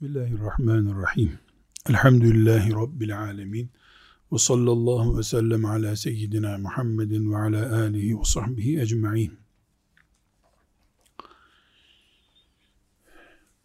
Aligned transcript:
Bismillahirrahmanirrahim. 0.00 1.38
Elhamdülillahi 1.88 2.72
Rabbil 2.72 3.18
alemin. 3.18 3.70
Ve 4.32 4.38
sallallahu 4.38 5.18
ve 5.18 5.22
sellem 5.22 5.64
ala 5.64 5.96
seyyidina 5.96 6.58
Muhammedin 6.58 7.32
ve 7.32 7.36
ala 7.36 7.76
alihi 7.76 8.18
ve 8.18 8.24
sahbihi 8.24 8.80
ecma'in. 8.80 9.38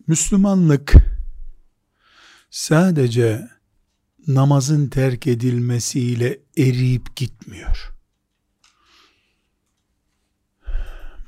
Müslümanlık 0.08 0.96
sadece 2.50 3.50
namazın 4.28 4.88
terk 4.88 5.28
edilmesiyle 5.28 6.40
eriyip 6.58 7.16
gitmiyor. 7.16 7.94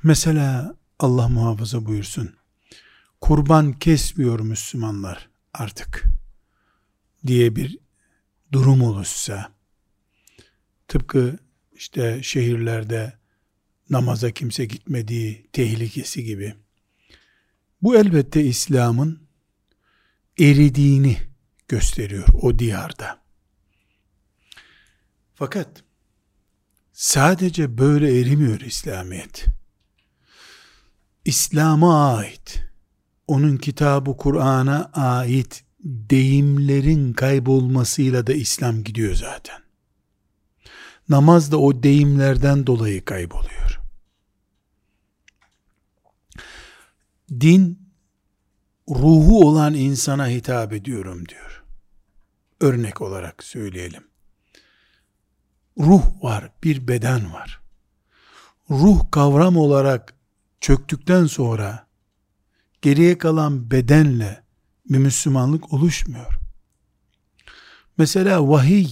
Mesela 0.03 0.75
Allah 0.99 1.27
muhafaza 1.27 1.85
buyursun 1.85 2.37
kurban 3.27 3.73
kesmiyor 3.73 4.39
Müslümanlar 4.39 5.29
artık 5.53 6.03
diye 7.27 7.55
bir 7.55 7.77
durum 8.51 8.81
oluşsa 8.81 9.53
tıpkı 10.87 11.37
işte 11.73 12.23
şehirlerde 12.23 13.13
namaza 13.89 14.31
kimse 14.31 14.65
gitmediği 14.65 15.49
tehlikesi 15.53 16.23
gibi 16.23 16.55
bu 17.81 17.95
elbette 17.95 18.43
İslam'ın 18.43 19.27
eridiğini 20.39 21.17
gösteriyor 21.67 22.27
o 22.41 22.59
diyarda. 22.59 23.21
Fakat 25.35 25.83
sadece 26.93 27.77
böyle 27.77 28.19
erimiyor 28.19 28.59
İslamiyet. 28.59 29.45
İslam'a 31.25 32.15
ait 32.17 32.67
onun 33.27 33.57
kitabı 33.57 34.17
Kur'an'a 34.17 34.91
ait 34.93 35.63
deyimlerin 35.83 37.13
kaybolmasıyla 37.13 38.27
da 38.27 38.33
İslam 38.33 38.83
gidiyor 38.83 39.15
zaten. 39.15 39.61
Namaz 41.09 41.51
da 41.51 41.57
o 41.57 41.83
deyimlerden 41.83 42.67
dolayı 42.67 43.05
kayboluyor. 43.05 43.79
Din 47.29 47.89
ruhu 48.89 49.47
olan 49.47 49.73
insana 49.73 50.27
hitap 50.27 50.73
ediyorum 50.73 51.27
diyor. 51.27 51.63
Örnek 52.61 53.01
olarak 53.01 53.43
söyleyelim. 53.43 54.03
Ruh 55.79 56.23
var, 56.23 56.51
bir 56.63 56.87
beden 56.87 57.33
var. 57.33 57.61
Ruh 58.69 59.11
kavram 59.11 59.57
olarak 59.57 60.13
çöktükten 60.61 61.25
sonra 61.25 61.86
geriye 62.81 63.17
kalan 63.17 63.71
bedenle 63.71 64.43
bir 64.89 64.97
Müslümanlık 64.97 65.73
oluşmuyor. 65.73 66.39
Mesela 67.97 68.49
vahiy 68.49 68.87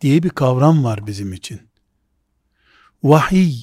diye 0.00 0.22
bir 0.22 0.30
kavram 0.30 0.84
var 0.84 1.06
bizim 1.06 1.32
için. 1.32 1.60
Vahiy 3.02 3.56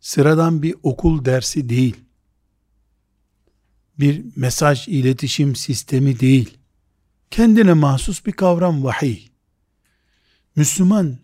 sıradan 0.00 0.62
bir 0.62 0.74
okul 0.82 1.24
dersi 1.24 1.68
değil. 1.68 1.96
Bir 3.98 4.24
mesaj 4.36 4.88
iletişim 4.88 5.56
sistemi 5.56 6.20
değil. 6.20 6.58
Kendine 7.30 7.72
mahsus 7.72 8.26
bir 8.26 8.32
kavram 8.32 8.84
vahiy. 8.84 9.28
Müslüman 10.56 11.18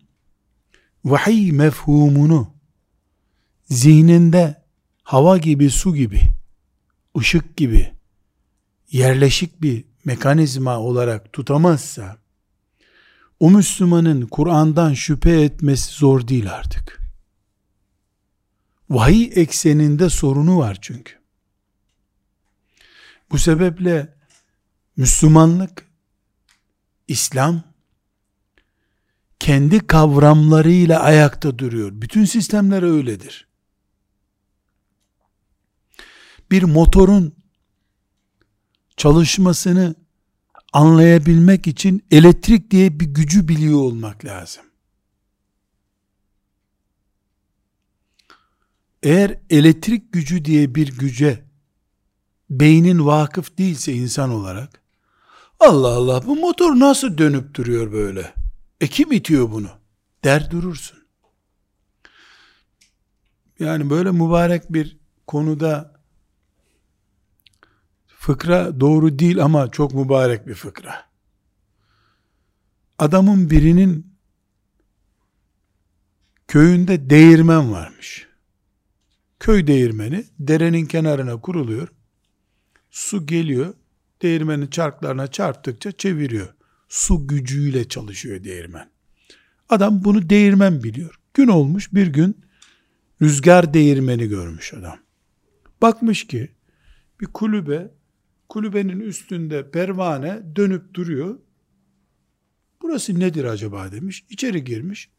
vahiy 1.05 1.51
mefhumunu 1.51 2.53
zihninde 3.69 4.63
hava 5.03 5.37
gibi 5.37 5.69
su 5.69 5.95
gibi 5.95 6.40
ışık 7.17 7.57
gibi 7.57 7.93
yerleşik 8.91 9.61
bir 9.61 9.85
mekanizma 10.05 10.79
olarak 10.79 11.33
tutamazsa 11.33 12.17
o 13.39 13.51
Müslümanın 13.51 14.21
Kur'an'dan 14.21 14.93
şüphe 14.93 15.41
etmesi 15.41 15.93
zor 15.93 16.27
değil 16.27 16.53
artık. 16.53 17.01
Vahiy 18.89 19.31
ekseninde 19.35 20.09
sorunu 20.09 20.57
var 20.57 20.77
çünkü. 20.81 21.13
Bu 23.31 23.37
sebeple 23.37 24.13
Müslümanlık, 24.97 25.87
İslam 27.07 27.63
kendi 29.39 29.87
kavramlarıyla 29.87 30.99
ayakta 30.99 31.59
duruyor. 31.59 31.91
Bütün 31.93 32.25
sistemler 32.25 32.83
öyledir. 32.83 33.47
Bir 36.51 36.63
motorun 36.63 37.35
çalışmasını 38.97 39.95
anlayabilmek 40.73 41.67
için 41.67 42.05
elektrik 42.11 42.71
diye 42.71 42.99
bir 42.99 43.05
gücü 43.05 43.47
biliyor 43.47 43.79
olmak 43.79 44.25
lazım. 44.25 44.63
Eğer 49.03 49.39
elektrik 49.49 50.13
gücü 50.13 50.45
diye 50.45 50.75
bir 50.75 50.97
güce 50.97 51.43
beynin 52.49 53.05
vakıf 53.05 53.57
değilse 53.57 53.93
insan 53.93 54.29
olarak 54.29 54.81
Allah 55.59 55.87
Allah 55.87 56.27
bu 56.27 56.35
motor 56.35 56.79
nasıl 56.79 57.17
dönüp 57.17 57.55
duruyor 57.55 57.91
böyle? 57.91 58.33
E 58.81 58.87
kim 58.87 59.11
itiyor 59.11 59.51
bunu? 59.51 59.69
Der 60.23 60.51
durursun. 60.51 60.99
Yani 63.59 63.89
böyle 63.89 64.11
mübarek 64.11 64.73
bir 64.73 64.97
konuda 65.27 66.00
Fıkra 68.21 68.79
doğru 68.79 69.19
değil 69.19 69.43
ama 69.43 69.71
çok 69.71 69.93
mübarek 69.93 70.47
bir 70.47 70.53
fıkra. 70.53 71.05
Adamın 72.99 73.49
birinin 73.49 74.13
köyünde 76.47 77.09
değirmen 77.09 77.71
varmış. 77.71 78.27
Köy 79.39 79.67
değirmeni 79.67 80.25
derenin 80.39 80.85
kenarına 80.85 81.41
kuruluyor. 81.41 81.87
Su 82.91 83.25
geliyor. 83.25 83.73
Değirmenin 84.21 84.67
çarklarına 84.67 85.27
çarptıkça 85.27 85.91
çeviriyor. 85.91 86.53
Su 86.89 87.27
gücüyle 87.27 87.89
çalışıyor 87.89 88.43
değirmen. 88.43 88.89
Adam 89.69 90.03
bunu 90.03 90.29
değirmen 90.29 90.83
biliyor. 90.83 91.19
Gün 91.33 91.47
olmuş 91.47 91.93
bir 91.93 92.07
gün 92.07 92.41
rüzgar 93.21 93.73
değirmeni 93.73 94.27
görmüş 94.29 94.73
adam. 94.73 94.97
Bakmış 95.81 96.27
ki 96.27 96.51
bir 97.21 97.25
kulübe 97.25 98.00
kulübenin 98.51 98.99
üstünde 98.99 99.71
pervane 99.71 100.43
dönüp 100.55 100.93
duruyor. 100.93 101.39
Burası 102.81 103.19
nedir 103.19 103.43
acaba 103.43 103.91
demiş. 103.91 104.25
İçeri 104.29 104.63
girmiş. 104.63 105.09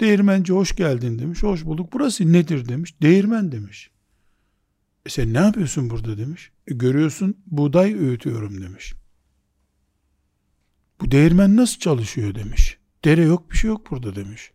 Değirmenci 0.00 0.52
hoş 0.52 0.76
geldin 0.76 1.18
demiş. 1.18 1.42
Hoş 1.42 1.64
bulduk. 1.64 1.92
Burası 1.92 2.32
nedir 2.32 2.68
demiş. 2.68 2.94
Değirmen 3.02 3.52
demiş. 3.52 3.90
E 5.06 5.08
sen 5.08 5.34
ne 5.34 5.38
yapıyorsun 5.38 5.90
burada 5.90 6.18
demiş. 6.18 6.52
E 6.66 6.74
görüyorsun 6.74 7.36
buğday 7.46 7.94
öğütüyorum 7.94 8.62
demiş. 8.62 8.94
Bu 11.00 11.10
değirmen 11.10 11.56
nasıl 11.56 11.78
çalışıyor 11.78 12.34
demiş. 12.34 12.78
Dere 13.04 13.22
yok 13.22 13.50
bir 13.50 13.56
şey 13.56 13.68
yok 13.68 13.90
burada 13.90 14.16
demiş. 14.16 14.52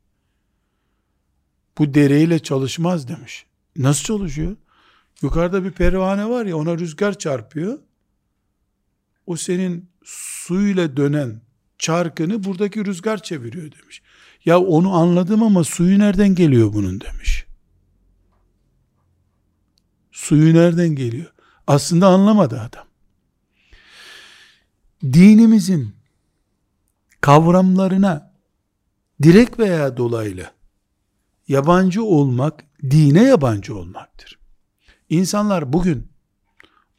Bu 1.77 1.93
dereyle 1.93 2.39
çalışmaz 2.39 3.07
demiş. 3.07 3.45
Nasıl 3.75 4.03
çalışıyor? 4.03 4.55
Yukarıda 5.21 5.63
bir 5.63 5.71
pervane 5.71 6.29
var 6.29 6.45
ya 6.45 6.57
ona 6.57 6.77
rüzgar 6.77 7.17
çarpıyor. 7.17 7.79
O 9.27 9.35
senin 9.35 9.89
suyla 10.03 10.97
dönen 10.97 11.41
çarkını 11.77 12.43
buradaki 12.43 12.85
rüzgar 12.85 13.23
çeviriyor 13.23 13.71
demiş. 13.71 14.01
Ya 14.45 14.59
onu 14.59 14.93
anladım 14.93 15.43
ama 15.43 15.63
suyu 15.63 15.99
nereden 15.99 16.35
geliyor 16.35 16.73
bunun 16.73 17.01
demiş. 17.01 17.45
Suyu 20.11 20.53
nereden 20.53 20.89
geliyor? 20.89 21.33
Aslında 21.67 22.07
anlamadı 22.07 22.59
adam. 22.61 22.85
Dinimizin 25.03 25.95
kavramlarına 27.21 28.33
direkt 29.23 29.59
veya 29.59 29.97
dolaylı 29.97 30.51
yabancı 31.47 32.03
olmak 32.03 32.63
dine 32.83 33.23
yabancı 33.23 33.75
olmaktır. 33.75 34.39
İnsanlar 35.09 35.73
bugün 35.73 36.07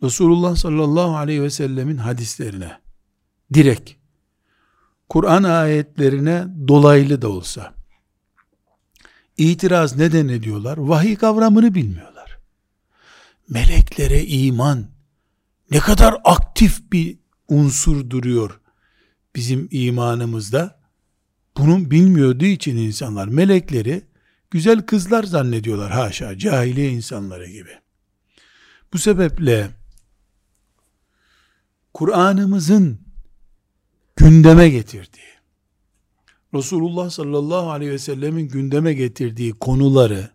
Resulullah 0.03 0.56
sallallahu 0.56 1.17
aleyhi 1.17 1.43
ve 1.43 1.50
sellemin 1.50 1.97
hadislerine 1.97 2.81
direkt 3.55 3.91
Kur'an 5.08 5.43
ayetlerine 5.43 6.47
dolaylı 6.69 7.23
da 7.23 7.29
olsa 7.29 7.75
itiraz 9.37 9.97
neden 9.97 10.29
ediyorlar? 10.29 10.76
Vahiy 10.76 11.17
kavramını 11.17 11.75
bilmiyorlar. 11.75 12.38
Meleklere 13.49 14.25
iman 14.25 14.87
ne 15.70 15.79
kadar 15.79 16.14
aktif 16.25 16.93
bir 16.93 17.19
unsur 17.49 18.11
duruyor 18.11 18.61
bizim 19.35 19.69
imanımızda. 19.70 20.81
Bunun 21.56 21.91
bilmiyorduğu 21.91 22.44
için 22.44 22.76
insanlar 22.76 23.29
melekleri 23.29 24.02
güzel 24.50 24.82
kızlar 24.82 25.25
zannediyorlar 25.25 25.93
haşa 25.93 26.38
cahiliye 26.38 26.91
insanları 26.91 27.47
gibi. 27.47 27.86
Bu 28.93 28.99
sebeple 28.99 29.71
Kur'an'ımızın 31.94 33.00
gündeme 34.17 34.69
getirdiği, 34.69 35.37
Resulullah 36.55 37.11
sallallahu 37.11 37.71
aleyhi 37.71 37.93
ve 37.93 37.99
sellemin 37.99 38.49
gündeme 38.49 38.94
getirdiği 38.94 39.53
konuları 39.53 40.31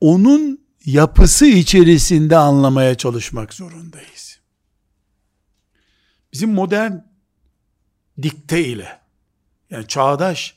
onun 0.00 0.60
yapısı 0.84 1.46
içerisinde 1.46 2.36
anlamaya 2.36 2.94
çalışmak 2.94 3.54
zorundayız. 3.54 4.40
Bizim 6.32 6.52
modern 6.52 6.92
dikte 8.22 8.64
ile 8.64 9.00
yani 9.70 9.86
çağdaş 9.86 10.56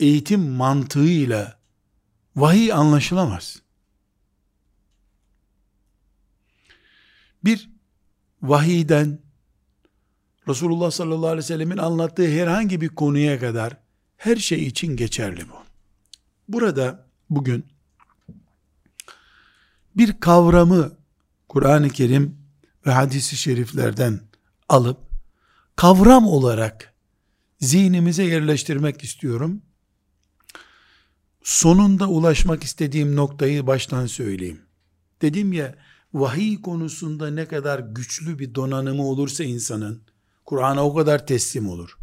eğitim 0.00 0.50
mantığıyla 0.50 1.58
vahiy 2.36 2.72
anlaşılamaz. 2.72 3.62
Bir 7.46 7.70
vahiyden 8.42 9.18
Resulullah 10.48 10.90
sallallahu 10.90 11.26
aleyhi 11.26 11.38
ve 11.38 11.42
sellemin 11.42 11.78
anlattığı 11.78 12.28
herhangi 12.28 12.80
bir 12.80 12.88
konuya 12.88 13.40
kadar 13.40 13.76
her 14.16 14.36
şey 14.36 14.66
için 14.66 14.96
geçerli 14.96 15.48
bu. 15.48 15.54
Burada 16.48 17.06
bugün 17.30 17.66
bir 19.96 20.20
kavramı 20.20 20.92
Kur'an-ı 21.48 21.90
Kerim 21.90 22.38
ve 22.86 22.92
hadisi 22.92 23.36
şeriflerden 23.36 24.20
alıp 24.68 24.98
kavram 25.76 26.26
olarak 26.26 26.94
zihnimize 27.60 28.24
yerleştirmek 28.24 29.04
istiyorum. 29.04 29.62
Sonunda 31.42 32.08
ulaşmak 32.08 32.64
istediğim 32.64 33.16
noktayı 33.16 33.66
baştan 33.66 34.06
söyleyeyim. 34.06 34.62
Dedim 35.22 35.52
ya 35.52 35.74
vahiy 36.20 36.60
konusunda 36.60 37.30
ne 37.30 37.48
kadar 37.48 37.78
güçlü 37.78 38.38
bir 38.38 38.54
donanımı 38.54 39.06
olursa 39.06 39.44
insanın 39.44 40.02
Kur'an'a 40.44 40.86
o 40.86 40.94
kadar 40.94 41.26
teslim 41.26 41.68
olur. 41.68 41.98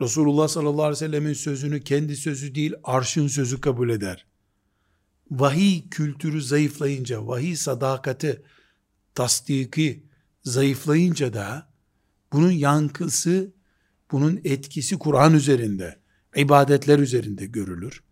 Resulullah 0.00 0.48
sallallahu 0.48 0.82
aleyhi 0.82 0.92
ve 0.92 1.06
sellemin 1.06 1.32
sözünü 1.32 1.80
kendi 1.80 2.16
sözü 2.16 2.54
değil 2.54 2.74
arşın 2.84 3.28
sözü 3.28 3.60
kabul 3.60 3.90
eder. 3.90 4.26
Vahiy 5.30 5.88
kültürü 5.88 6.42
zayıflayınca, 6.42 7.26
vahiy 7.26 7.56
sadakati, 7.56 8.42
tasdiki 9.14 10.06
zayıflayınca 10.44 11.32
da 11.32 11.68
bunun 12.32 12.50
yankısı, 12.50 13.52
bunun 14.12 14.40
etkisi 14.44 14.98
Kur'an 14.98 15.34
üzerinde, 15.34 15.98
ibadetler 16.36 16.98
üzerinde 16.98 17.46
görülür. 17.46 18.02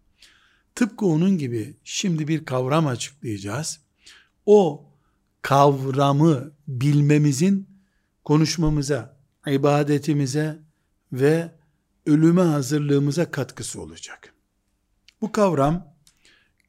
Tıpkı 0.75 1.07
onun 1.07 1.39
gibi 1.39 1.77
şimdi 1.85 2.29
bir 2.29 2.45
kavram 2.45 2.87
açıklayacağız. 2.87 3.81
O 4.47 4.90
kavramı 5.43 6.53
bilmemizin 6.69 7.69
konuşmamıza, 8.25 9.17
ibadetimize 9.47 10.59
ve 11.13 11.53
ölüme 12.07 12.43
hazırlığımıza 12.43 13.31
katkısı 13.31 13.83
olacak. 13.83 14.35
Bu 15.21 15.33
kavram 15.33 15.95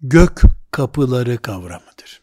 gök 0.01 0.41
kapıları 0.71 1.37
kavramıdır. 1.37 2.21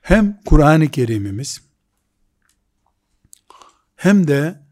Hem 0.00 0.40
Kur'an-ı 0.44 0.90
Kerim'imiz 0.90 1.60
hem 3.96 4.28
de 4.28 4.66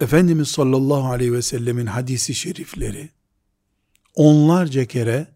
Efendimiz 0.00 0.48
sallallahu 0.48 1.06
aleyhi 1.06 1.32
ve 1.32 1.42
sellemin 1.42 1.86
hadisi 1.86 2.34
şerifleri 2.34 3.10
onlarca 4.14 4.84
kere 4.84 5.26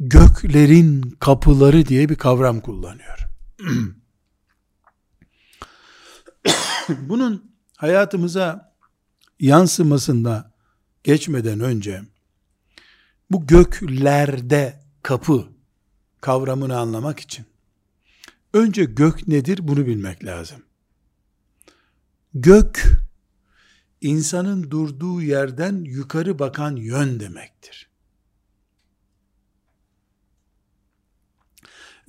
göklerin 0.00 1.00
kapıları 1.20 1.86
diye 1.86 2.08
bir 2.08 2.16
kavram 2.16 2.60
kullanıyor. 2.60 3.28
Bunun 6.88 7.54
hayatımıza 7.76 8.74
yansımasında 9.40 10.52
geçmeden 11.04 11.60
önce 11.60 12.02
bu 13.30 13.46
göklerde 13.46 14.80
kapı 15.02 15.48
kavramını 16.20 16.78
anlamak 16.78 17.20
için 17.20 17.46
önce 18.52 18.84
gök 18.84 19.28
nedir 19.28 19.68
bunu 19.68 19.86
bilmek 19.86 20.24
lazım. 20.24 20.62
Gök 22.34 23.00
insanın 24.00 24.70
durduğu 24.70 25.22
yerden 25.22 25.84
yukarı 25.84 26.38
bakan 26.38 26.76
yön 26.76 27.20
demektir. 27.20 27.89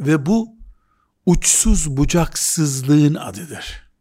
Ve 0.02 0.26
bu 0.26 0.56
uçsuz 1.26 1.98
bucaksızlığın 1.98 3.16
adıdır. 3.16 3.92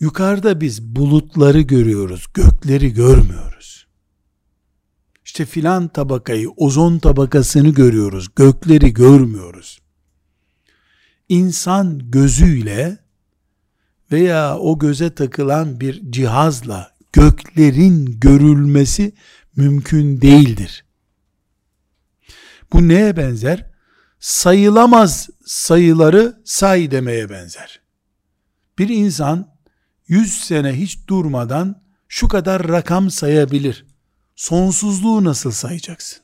Yukarıda 0.00 0.60
biz 0.60 0.82
bulutları 0.82 1.60
görüyoruz, 1.60 2.26
gökleri 2.34 2.92
görmüyoruz. 2.92 3.86
İşte 5.24 5.46
filan 5.46 5.88
tabakayı, 5.88 6.50
ozon 6.50 6.98
tabakasını 6.98 7.68
görüyoruz, 7.68 8.28
gökleri 8.36 8.92
görmüyoruz. 8.92 9.78
İnsan 11.28 12.10
gözüyle 12.10 12.98
veya 14.12 14.58
o 14.58 14.78
göze 14.78 15.14
takılan 15.14 15.80
bir 15.80 16.12
cihazla 16.12 16.94
göklerin 17.12 18.20
görülmesi 18.20 19.12
mümkün 19.56 20.20
değildir. 20.20 20.84
Bu 22.72 22.88
neye 22.88 23.16
benzer? 23.16 23.77
Sayılamaz 24.20 25.28
sayıları 25.44 26.42
say 26.44 26.90
demeye 26.90 27.30
benzer. 27.30 27.80
Bir 28.78 28.88
insan 28.88 29.54
100 30.08 30.44
sene 30.44 30.72
hiç 30.72 31.08
durmadan 31.08 31.82
şu 32.08 32.28
kadar 32.28 32.68
rakam 32.68 33.10
sayabilir. 33.10 33.86
Sonsuzluğu 34.36 35.24
nasıl 35.24 35.50
sayacaksın? 35.50 36.18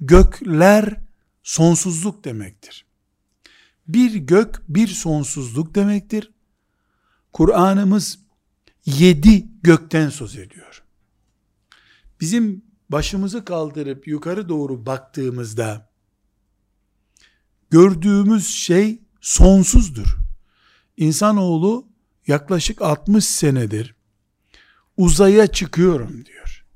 Gökler 0.00 0.96
sonsuzluk 1.42 2.24
demektir. 2.24 2.86
Bir 3.88 4.14
gök 4.14 4.62
bir 4.68 4.88
sonsuzluk 4.88 5.74
demektir. 5.74 6.30
Kur'an'ımız 7.32 8.18
yedi 8.86 9.46
gökten 9.62 10.08
söz 10.08 10.36
ediyor. 10.36 10.82
Bizim 12.20 12.64
başımızı 12.88 13.44
kaldırıp 13.44 14.08
yukarı 14.08 14.48
doğru 14.48 14.86
baktığımızda 14.86 15.88
gördüğümüz 17.76 18.48
şey 18.48 19.02
sonsuzdur. 19.20 20.16
İnsanoğlu 20.96 21.88
yaklaşık 22.26 22.82
60 22.82 23.24
senedir 23.24 23.94
uzaya 24.96 25.46
çıkıyorum 25.46 26.24
diyor. 26.24 26.66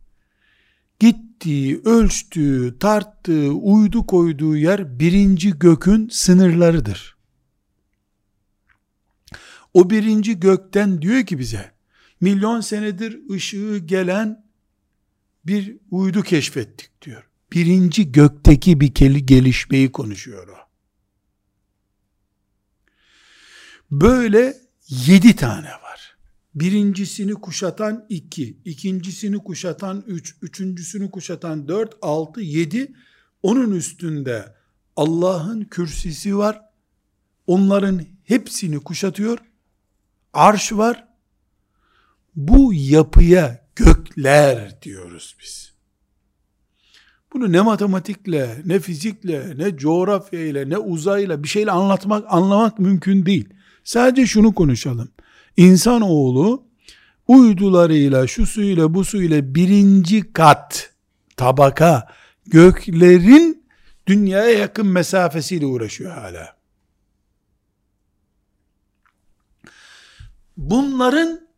Gittiği, 0.98 1.80
ölçtüğü, 1.84 2.78
tarttığı, 2.78 3.52
uydu 3.52 4.06
koyduğu 4.06 4.56
yer 4.56 4.98
birinci 4.98 5.58
gökün 5.58 6.08
sınırlarıdır. 6.08 7.16
O 9.74 9.90
birinci 9.90 10.40
gökten 10.40 11.02
diyor 11.02 11.26
ki 11.26 11.38
bize, 11.38 11.72
milyon 12.20 12.60
senedir 12.60 13.30
ışığı 13.30 13.78
gelen 13.78 14.44
bir 15.46 15.76
uydu 15.90 16.22
keşfettik 16.22 17.02
diyor. 17.02 17.28
Birinci 17.52 18.12
gökteki 18.12 18.80
bir 18.80 18.94
gelişmeyi 19.26 19.92
konuşuyor 19.92 20.48
o. 20.48 20.59
Böyle 23.90 24.56
yedi 24.88 25.36
tane 25.36 25.68
var. 25.68 26.16
Birincisini 26.54 27.34
kuşatan 27.34 28.06
iki, 28.08 28.58
ikincisini 28.64 29.38
kuşatan 29.38 30.04
üç, 30.06 30.36
üçüncüsünü 30.42 31.10
kuşatan 31.10 31.68
dört, 31.68 31.94
altı, 32.02 32.40
yedi. 32.40 32.92
Onun 33.42 33.70
üstünde 33.70 34.54
Allah'ın 34.96 35.64
kürsisi 35.64 36.38
var. 36.38 36.62
Onların 37.46 38.02
hepsini 38.24 38.80
kuşatıyor. 38.80 39.38
Arş 40.32 40.72
var. 40.72 41.08
Bu 42.36 42.72
yapıya 42.74 43.66
gökler 43.76 44.82
diyoruz 44.82 45.36
biz. 45.40 45.72
Bunu 47.32 47.52
ne 47.52 47.60
matematikle, 47.60 48.62
ne 48.64 48.80
fizikle, 48.80 49.58
ne 49.58 49.76
coğrafyayla, 49.76 50.64
ne 50.64 50.78
uzayla 50.78 51.42
bir 51.42 51.48
şeyle 51.48 51.70
anlatmak, 51.70 52.24
anlamak 52.28 52.78
mümkün 52.78 53.26
değil. 53.26 53.48
Sadece 53.84 54.26
şunu 54.26 54.54
konuşalım. 54.54 55.10
İnsanoğlu 55.56 56.66
uydularıyla, 57.28 58.26
şu 58.26 58.46
suyla, 58.46 58.94
bu 58.94 59.04
suyla 59.04 59.54
birinci 59.54 60.32
kat 60.32 60.94
tabaka 61.36 62.08
göklerin 62.46 63.66
dünyaya 64.06 64.58
yakın 64.58 64.86
mesafesiyle 64.86 65.66
uğraşıyor 65.66 66.12
hala. 66.12 66.56
Bunların 70.56 71.48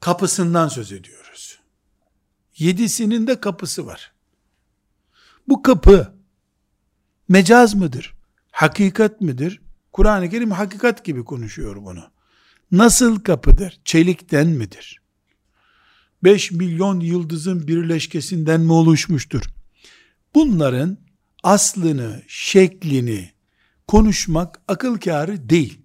kapısından 0.00 0.68
söz 0.68 0.92
ediyoruz. 0.92 1.58
Yedisinin 2.56 3.26
de 3.26 3.40
kapısı 3.40 3.86
var. 3.86 4.12
Bu 5.48 5.62
kapı 5.62 6.14
mecaz 7.28 7.74
mıdır? 7.74 8.14
hakikat 8.54 9.20
midir? 9.20 9.60
Kur'an-ı 9.94 10.30
Kerim 10.30 10.50
hakikat 10.50 11.04
gibi 11.04 11.24
konuşuyor 11.24 11.76
bunu. 11.76 12.04
Nasıl 12.72 13.20
kapıdır? 13.20 13.80
Çelikten 13.84 14.46
midir? 14.46 15.00
5 16.24 16.52
milyon 16.52 17.00
yıldızın 17.00 17.68
birleşkesinden 17.68 18.60
mi 18.60 18.72
oluşmuştur? 18.72 19.42
Bunların 20.34 20.98
aslını, 21.42 22.22
şeklini 22.28 23.30
konuşmak 23.88 24.60
akıl 24.68 24.98
kârı 24.98 25.48
değil. 25.48 25.80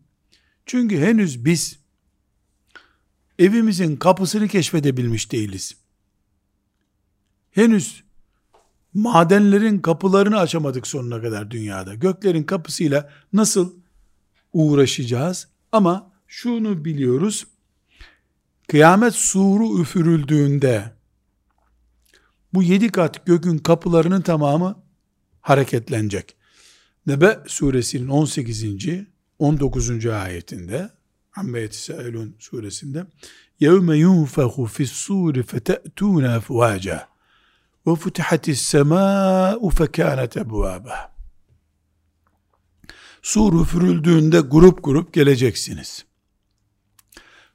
Çünkü 0.66 0.98
henüz 0.98 1.46
biz 1.46 1.80
evimizin 3.40 3.96
kapısını 3.96 4.48
keşfedebilmiş 4.48 5.32
değiliz. 5.32 5.76
Henüz 7.52 8.04
madenlerin 8.94 9.80
kapılarını 9.80 10.38
açamadık 10.38 10.88
sonuna 10.88 11.22
kadar 11.22 11.52
dünyada. 11.52 11.94
Göklerin 11.94 12.44
kapısıyla 12.44 13.10
nasıl 13.34 13.79
uğraşacağız? 14.53 15.49
Ama 15.73 16.13
şunu 16.27 16.85
biliyoruz. 16.85 17.47
Kıyamet 18.69 19.15
suru 19.15 19.81
üfürüldüğünde 19.81 20.93
bu 22.55 22.63
yedi 22.63 22.89
kat 22.89 23.27
gökün 23.27 23.59
kapılarının 23.59 24.21
tamamı 24.21 24.83
hareketlenecek. 25.41 26.37
Nebe 27.07 27.39
suresinin 27.47 28.09
18. 28.09 28.65
19. 29.39 30.07
ayetinde 30.07 30.91
Amme 31.37 31.61
yetesâelûn 31.61 32.37
suresinde 32.39 33.07
يَوْمَ 33.61 33.89
يُنْفَخُ 34.07 34.55
فِي 34.75 34.83
السُّورِ 34.91 35.35
فَتَأْتُونَ 35.51 36.25
أَفْوَاجًا 36.39 36.99
وَفُتِحَتِ 37.87 38.45
السَّمَاءُ 38.57 39.61
فَكَانَتْ 39.79 40.33
أَبْوَابًا 40.45 40.99
Sur 43.30 43.62
üfürüldüğünde 43.62 44.40
grup 44.40 44.84
grup 44.84 45.14
geleceksiniz. 45.14 46.06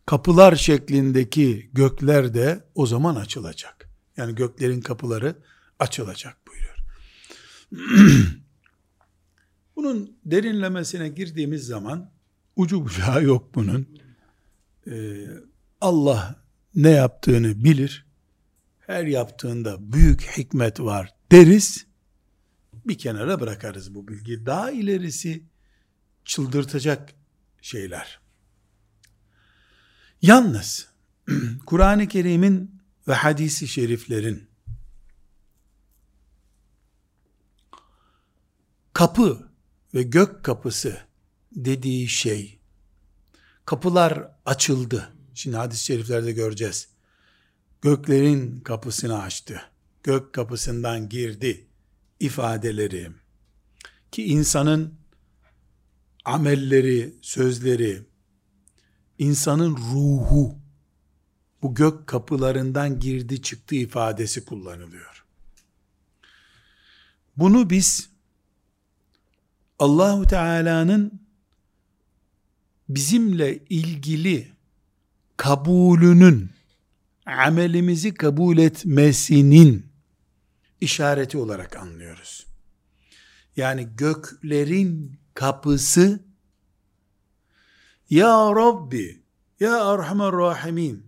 Kapılar 0.07 0.57
şeklindeki 0.57 1.71
gökler 1.73 2.35
de 2.35 2.64
o 2.75 2.87
zaman 2.87 3.16
açılacak. 3.16 3.88
Yani 4.16 4.35
göklerin 4.35 4.81
kapıları 4.81 5.37
açılacak 5.78 6.37
buyuruyor. 6.47 6.76
Bunun 9.76 10.16
derinlemesine 10.25 11.09
girdiğimiz 11.09 11.66
zaman 11.66 12.11
ucu 12.57 12.85
bucağı 12.85 13.25
yok 13.25 13.54
bunun. 13.54 13.99
Ee, 14.87 15.26
Allah 15.81 16.45
ne 16.75 16.90
yaptığını 16.90 17.64
bilir. 17.64 18.07
Her 18.78 19.04
yaptığında 19.04 19.93
büyük 19.93 20.23
hikmet 20.23 20.81
var 20.81 21.14
deriz. 21.33 21.87
Bir 22.87 22.99
kenara 22.99 23.40
bırakarız 23.40 23.95
bu 23.95 24.09
bilgi. 24.09 24.47
Daha 24.47 24.71
ilerisi 24.71 25.54
çıldırtacak 26.25 27.12
şeyler. 27.61 28.21
Yalnız 30.23 30.88
Kur'an-ı 31.66 32.09
Kerim'in 32.09 32.83
ve 33.09 33.14
hadisi 33.14 33.69
şeriflerin 33.69 34.49
kapı 38.93 39.49
ve 39.95 40.02
gök 40.02 40.45
kapısı 40.45 40.99
dediği 41.52 42.09
şey 42.09 42.59
kapılar 43.64 44.31
açıldı. 44.47 45.12
Şimdi 45.35 45.57
hadis-i 45.57 45.85
şeriflerde 45.85 46.33
göreceğiz. 46.33 46.88
Göklerin 47.83 48.61
kapısını 48.61 49.23
açtı. 49.23 49.62
Gök 50.02 50.33
kapısından 50.33 51.09
girdi 51.09 51.66
ifadeleri 52.21 53.11
ki 54.12 54.25
insanın 54.25 54.95
amelleri, 56.25 57.14
sözleri, 57.23 58.02
insanın 59.19 59.76
ruhu 59.76 60.59
bu 61.62 61.75
gök 61.75 62.07
kapılarından 62.07 63.00
girdi 63.00 63.43
çıktı 63.43 63.75
ifadesi 63.75 64.45
kullanılıyor. 64.45 65.25
Bunu 67.37 67.71
biz 67.71 68.09
Allahu 69.78 70.26
Teala'nın 70.26 71.21
bizimle 72.88 73.59
ilgili 73.59 74.52
kabulünün 75.37 76.50
amelimizi 77.26 78.14
kabul 78.14 78.59
etmesinin 78.59 79.87
işareti 80.81 81.38
olarak 81.38 81.76
anlıyoruz. 81.76 82.47
Yani 83.57 83.88
göklerin 83.97 85.19
kapısı 85.35 86.21
Ya 88.11 88.29
Rabbi 88.57 89.23
Ya 89.61 89.93
Erhamer 89.93 90.33
Rahimin 90.33 91.07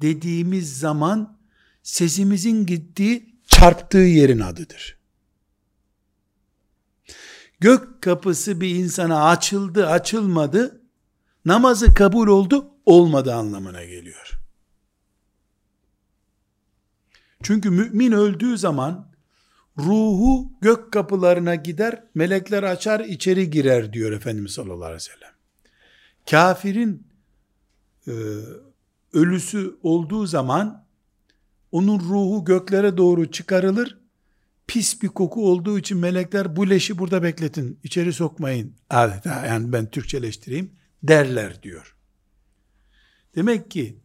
dediğimiz 0.00 0.78
zaman 0.78 1.38
sesimizin 1.82 2.66
gittiği 2.66 3.36
çarptığı 3.46 3.98
yerin 3.98 4.40
adıdır. 4.40 4.98
Gök 7.60 8.02
kapısı 8.02 8.60
bir 8.60 8.74
insana 8.74 9.28
açıldı 9.28 9.86
açılmadı 9.88 10.80
namazı 11.44 11.94
kabul 11.94 12.28
oldu 12.28 12.70
olmadı 12.86 13.34
anlamına 13.34 13.84
geliyor. 13.84 14.40
Çünkü 17.42 17.70
mümin 17.70 18.12
öldüğü 18.12 18.58
zaman 18.58 19.05
ruhu 19.78 20.52
gök 20.60 20.92
kapılarına 20.92 21.54
gider, 21.54 22.04
melekler 22.14 22.62
açar 22.62 23.00
içeri 23.00 23.50
girer 23.50 23.92
diyor 23.92 24.12
Efendimiz 24.12 24.52
sallallahu 24.52 24.84
aleyhi 24.84 24.94
ve 24.94 25.00
sellem. 25.00 25.32
Kafirin 26.30 27.06
e, 28.06 28.12
ölüsü 29.12 29.76
olduğu 29.82 30.26
zaman 30.26 30.86
onun 31.72 32.00
ruhu 32.00 32.44
göklere 32.44 32.96
doğru 32.96 33.30
çıkarılır. 33.30 33.98
Pis 34.66 35.02
bir 35.02 35.08
koku 35.08 35.50
olduğu 35.50 35.78
için 35.78 35.98
melekler 35.98 36.56
bu 36.56 36.70
leşi 36.70 36.98
burada 36.98 37.22
bekletin, 37.22 37.78
içeri 37.82 38.12
sokmayın. 38.12 38.74
Adeta 38.90 39.46
yani 39.46 39.72
ben 39.72 39.90
Türkçeleştireyim 39.90 40.70
derler 41.02 41.62
diyor. 41.62 41.96
Demek 43.34 43.70
ki 43.70 43.98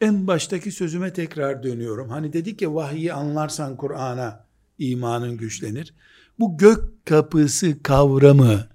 en 0.00 0.26
baştaki 0.26 0.72
sözüme 0.72 1.12
tekrar 1.12 1.62
dönüyorum. 1.62 2.08
Hani 2.08 2.32
dedik 2.32 2.62
ya 2.62 2.74
vahyi 2.74 3.12
anlarsan 3.12 3.76
Kur'an'a 3.76 4.43
imanın 4.78 5.36
güçlenir. 5.36 5.94
Bu 6.38 6.58
gök 6.58 7.06
kapısı 7.06 7.82
kavramı 7.82 8.68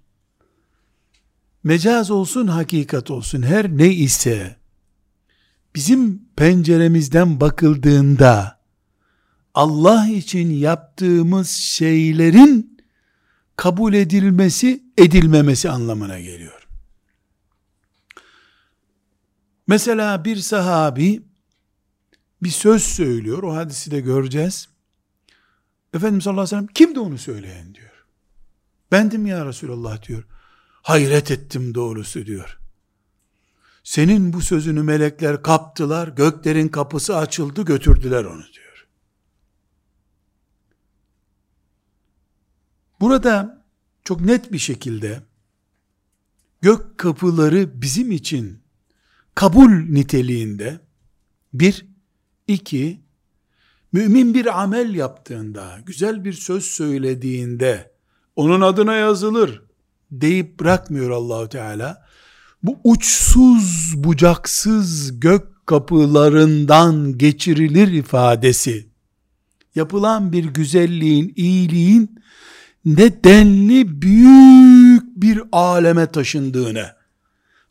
mecaz 1.63 2.11
olsun 2.11 2.47
hakikat 2.47 3.11
olsun 3.11 3.41
her 3.41 3.77
ne 3.77 3.89
ise 3.93 4.55
bizim 5.75 6.21
penceremizden 6.35 7.39
bakıldığında 7.39 8.59
Allah 9.53 10.07
için 10.07 10.49
yaptığımız 10.49 11.49
şeylerin 11.49 12.79
kabul 13.55 13.93
edilmesi 13.93 14.83
edilmemesi 14.97 15.69
anlamına 15.69 16.19
geliyor. 16.19 16.67
Mesela 19.67 20.25
bir 20.25 20.35
sahabi 20.35 21.21
bir 22.43 22.49
söz 22.49 22.83
söylüyor. 22.83 23.43
O 23.43 23.55
hadisi 23.55 23.91
de 23.91 23.99
göreceğiz. 23.99 24.69
Efendimiz 25.93 26.23
sallallahu 26.23 26.41
aleyhi 26.41 26.55
ve 26.55 26.59
sellem 26.59 26.73
kimdi 26.73 26.99
onu 26.99 27.17
söyleyen 27.17 27.75
diyor. 27.75 28.05
Bendim 28.91 29.25
ya 29.25 29.45
Resulallah 29.45 30.07
diyor. 30.07 30.23
Hayret 30.81 31.31
ettim 31.31 31.75
doğrusu 31.75 32.25
diyor. 32.25 32.59
Senin 33.83 34.33
bu 34.33 34.41
sözünü 34.41 34.83
melekler 34.83 35.43
kaptılar, 35.43 36.07
göklerin 36.07 36.67
kapısı 36.67 37.17
açıldı, 37.17 37.65
götürdüler 37.65 38.23
onu 38.23 38.43
diyor. 38.53 38.87
Burada 42.99 43.65
çok 44.03 44.21
net 44.21 44.51
bir 44.51 44.59
şekilde 44.59 45.23
gök 46.61 46.97
kapıları 46.97 47.81
bizim 47.81 48.11
için 48.11 48.63
kabul 49.35 49.69
niteliğinde 49.69 50.79
bir, 51.53 51.85
iki, 52.47 53.01
mümin 53.91 54.33
bir 54.33 54.61
amel 54.61 54.95
yaptığında, 54.95 55.77
güzel 55.85 56.25
bir 56.25 56.33
söz 56.33 56.63
söylediğinde, 56.63 57.91
onun 58.35 58.61
adına 58.61 58.95
yazılır 58.95 59.61
deyip 60.11 60.59
bırakmıyor 60.59 61.09
Allahu 61.09 61.49
Teala. 61.49 62.05
Bu 62.63 62.79
uçsuz 62.83 63.93
bucaksız 63.97 65.19
gök 65.19 65.67
kapılarından 65.67 67.17
geçirilir 67.17 67.87
ifadesi, 67.87 68.87
yapılan 69.75 70.31
bir 70.31 70.45
güzelliğin, 70.45 71.33
iyiliğin 71.35 72.19
nedenli 72.85 74.01
büyük 74.01 75.21
bir 75.21 75.41
aleme 75.51 76.05
taşındığını, 76.11 76.99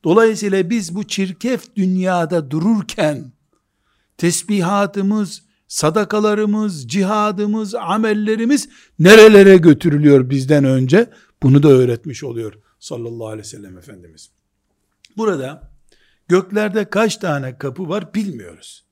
Dolayısıyla 0.04 0.70
biz 0.70 0.94
bu 0.94 1.04
çirkef 1.04 1.76
dünyada 1.76 2.50
dururken 2.50 3.32
tesbihatımız, 4.18 5.42
sadakalarımız, 5.68 6.88
cihadımız, 6.88 7.74
amellerimiz 7.74 8.68
nerelere 8.98 9.56
götürülüyor 9.56 10.30
bizden 10.30 10.64
önce? 10.64 11.10
Bunu 11.42 11.62
da 11.62 11.68
öğretmiş 11.68 12.24
oluyor 12.24 12.54
sallallahu 12.78 13.26
aleyhi 13.26 13.46
ve 13.46 13.50
sellem 13.50 13.78
Efendimiz. 13.78 14.30
Burada 15.16 15.70
göklerde 16.28 16.90
kaç 16.90 17.16
tane 17.16 17.58
kapı 17.58 17.88
var 17.88 18.14
bilmiyoruz. 18.14 18.84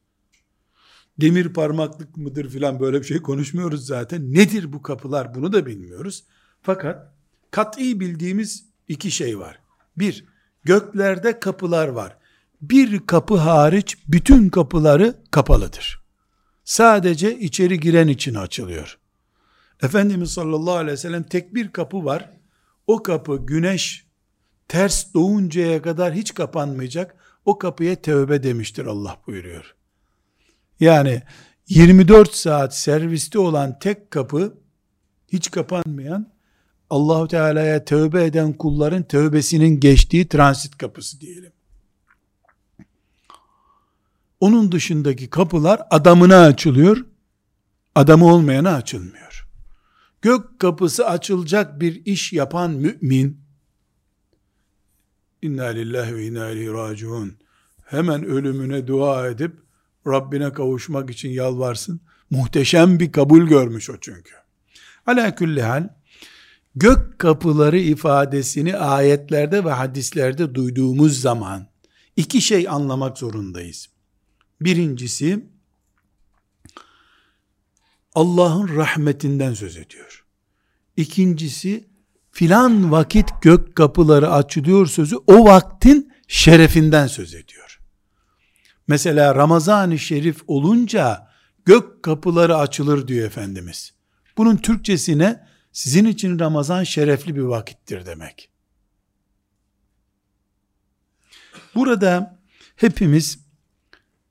Demir 1.21 1.53
parmaklık 1.53 2.17
mıdır 2.17 2.49
filan 2.49 2.81
böyle 2.81 3.01
bir 3.01 3.07
şey 3.07 3.19
konuşmuyoruz 3.19 3.87
zaten. 3.87 4.33
Nedir 4.33 4.73
bu 4.73 4.83
kapılar 4.83 5.35
bunu 5.35 5.53
da 5.53 5.67
bilmiyoruz. 5.67 6.25
Fakat 6.63 7.13
kat'i 7.51 8.01
bildiğimiz 8.01 8.65
iki 8.89 9.11
şey 9.11 9.39
var. 9.39 9.59
Bir, 9.99 10.25
göklerde 10.65 11.41
kapılar 11.41 11.89
var. 11.89 12.17
Bir 12.63 13.07
kapı 13.07 13.37
hariç 13.37 13.99
bütün 14.09 14.49
kapıları 14.49 15.15
kapalıdır. 15.31 16.06
Sadece 16.67 17.39
içeri 17.39 17.81
giren 17.81 18.09
için 18.09 18.35
açılıyor. 18.35 18.99
Efendimiz 19.83 20.31
sallallahu 20.31 20.75
aleyhi 20.75 20.93
ve 20.93 20.97
sellem 20.97 21.23
tek 21.23 21.55
bir 21.55 21.73
kapı 21.73 22.05
var. 22.05 22.31
O 22.87 23.03
kapı 23.03 23.47
güneş 23.47 24.07
ters 24.69 25.15
doğuncaya 25.15 25.83
kadar 25.83 26.15
hiç 26.15 26.35
kapanmayacak. 26.35 27.17
O 27.45 27.59
kapıya 27.59 27.97
tövbe 27.97 28.43
demiştir 28.43 28.87
Allah 28.87 29.17
buyuruyor. 29.27 29.75
Yani 30.81 31.23
24 31.69 32.35
saat 32.35 32.77
serviste 32.77 33.39
olan 33.39 33.79
tek 33.79 34.11
kapı 34.11 34.59
hiç 35.29 35.51
kapanmayan 35.51 36.33
Allahu 36.91 37.29
Teala'ya 37.29 37.85
tövbe 37.85 38.25
eden 38.25 38.53
kulların 38.53 39.03
tövbesinin 39.03 39.81
geçtiği 39.81 40.29
transit 40.29 40.79
kapısı 40.79 41.21
diyelim. 41.21 41.53
Onun 44.41 44.73
dışındaki 44.73 45.31
kapılar 45.31 45.83
adamına 45.91 46.41
açılıyor, 46.41 47.05
adamı 47.95 48.35
olmayana 48.35 48.75
açılmıyor. 48.75 49.49
Gök 50.23 50.59
kapısı 50.59 51.07
açılacak 51.07 51.81
bir 51.81 52.05
iş 52.05 52.33
yapan 52.33 52.71
mümin, 52.71 53.47
İnna 55.43 55.65
lillahi 55.65 56.17
ve 56.17 56.27
inna 56.27 56.51
ileyhi 56.51 56.73
raciun. 56.73 57.37
Hemen 57.85 58.25
ölümüne 58.25 58.87
dua 58.87 59.29
edip 59.29 59.53
Rabbine 60.07 60.53
kavuşmak 60.53 61.11
için 61.11 61.29
yalvarsın. 61.29 62.01
Muhteşem 62.31 63.01
bir 63.01 63.13
kabul 63.13 63.47
görmüş 63.47 63.91
o 63.91 63.95
çünkü. 64.01 64.33
Ala 65.07 65.35
külli 65.35 65.63
hal 65.63 65.89
gök 66.77 67.19
kapıları 67.19 67.79
ifadesini 67.79 68.77
ayetlerde 68.77 69.65
ve 69.65 69.71
hadislerde 69.71 70.55
duyduğumuz 70.55 71.21
zaman 71.21 71.67
iki 72.17 72.41
şey 72.41 72.69
anlamak 72.69 73.19
zorundayız. 73.19 73.89
Birincisi 74.61 75.47
Allah'ın 78.15 78.77
rahmetinden 78.77 79.55
söz 79.55 79.77
ediyor. 79.77 80.25
İkincisi 80.97 81.89
filan 82.31 82.93
vakit 82.93 83.27
gök 83.43 83.77
kapıları 83.77 84.33
açılıyor 84.33 84.87
sözü 84.87 85.17
o 85.27 85.45
vaktin 85.45 86.13
şerefinden 86.29 87.07
söz 87.07 87.35
ediyor. 87.35 87.81
Mesela 88.89 89.35
Ramazan-ı 89.35 89.99
Şerif 89.99 90.43
olunca 90.47 91.31
gök 91.65 92.03
kapıları 92.03 92.57
açılır 92.57 93.09
diyor 93.09 93.27
Efendimiz. 93.27 93.95
Bunun 94.37 94.57
Türkçesine 94.57 95.47
sizin 95.73 96.05
için 96.05 96.39
Ramazan 96.39 96.85
şerefli 96.85 97.37
bir 97.37 97.41
vakittir 97.41 98.07
demek. 98.07 98.51
Burada 101.75 102.41
hepimiz 102.77 103.46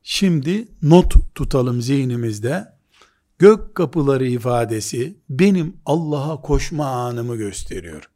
şimdi 0.06 0.68
not 0.82 1.36
tutalım 1.36 1.82
zihnimizde. 1.82 2.76
Gök 3.40 3.76
kapıları 3.76 4.28
ifadesi 4.28 5.18
benim 5.30 5.78
Allah'a 5.86 6.42
koşma 6.42 6.86
anımı 6.86 7.36
gösteriyor. 7.36 8.10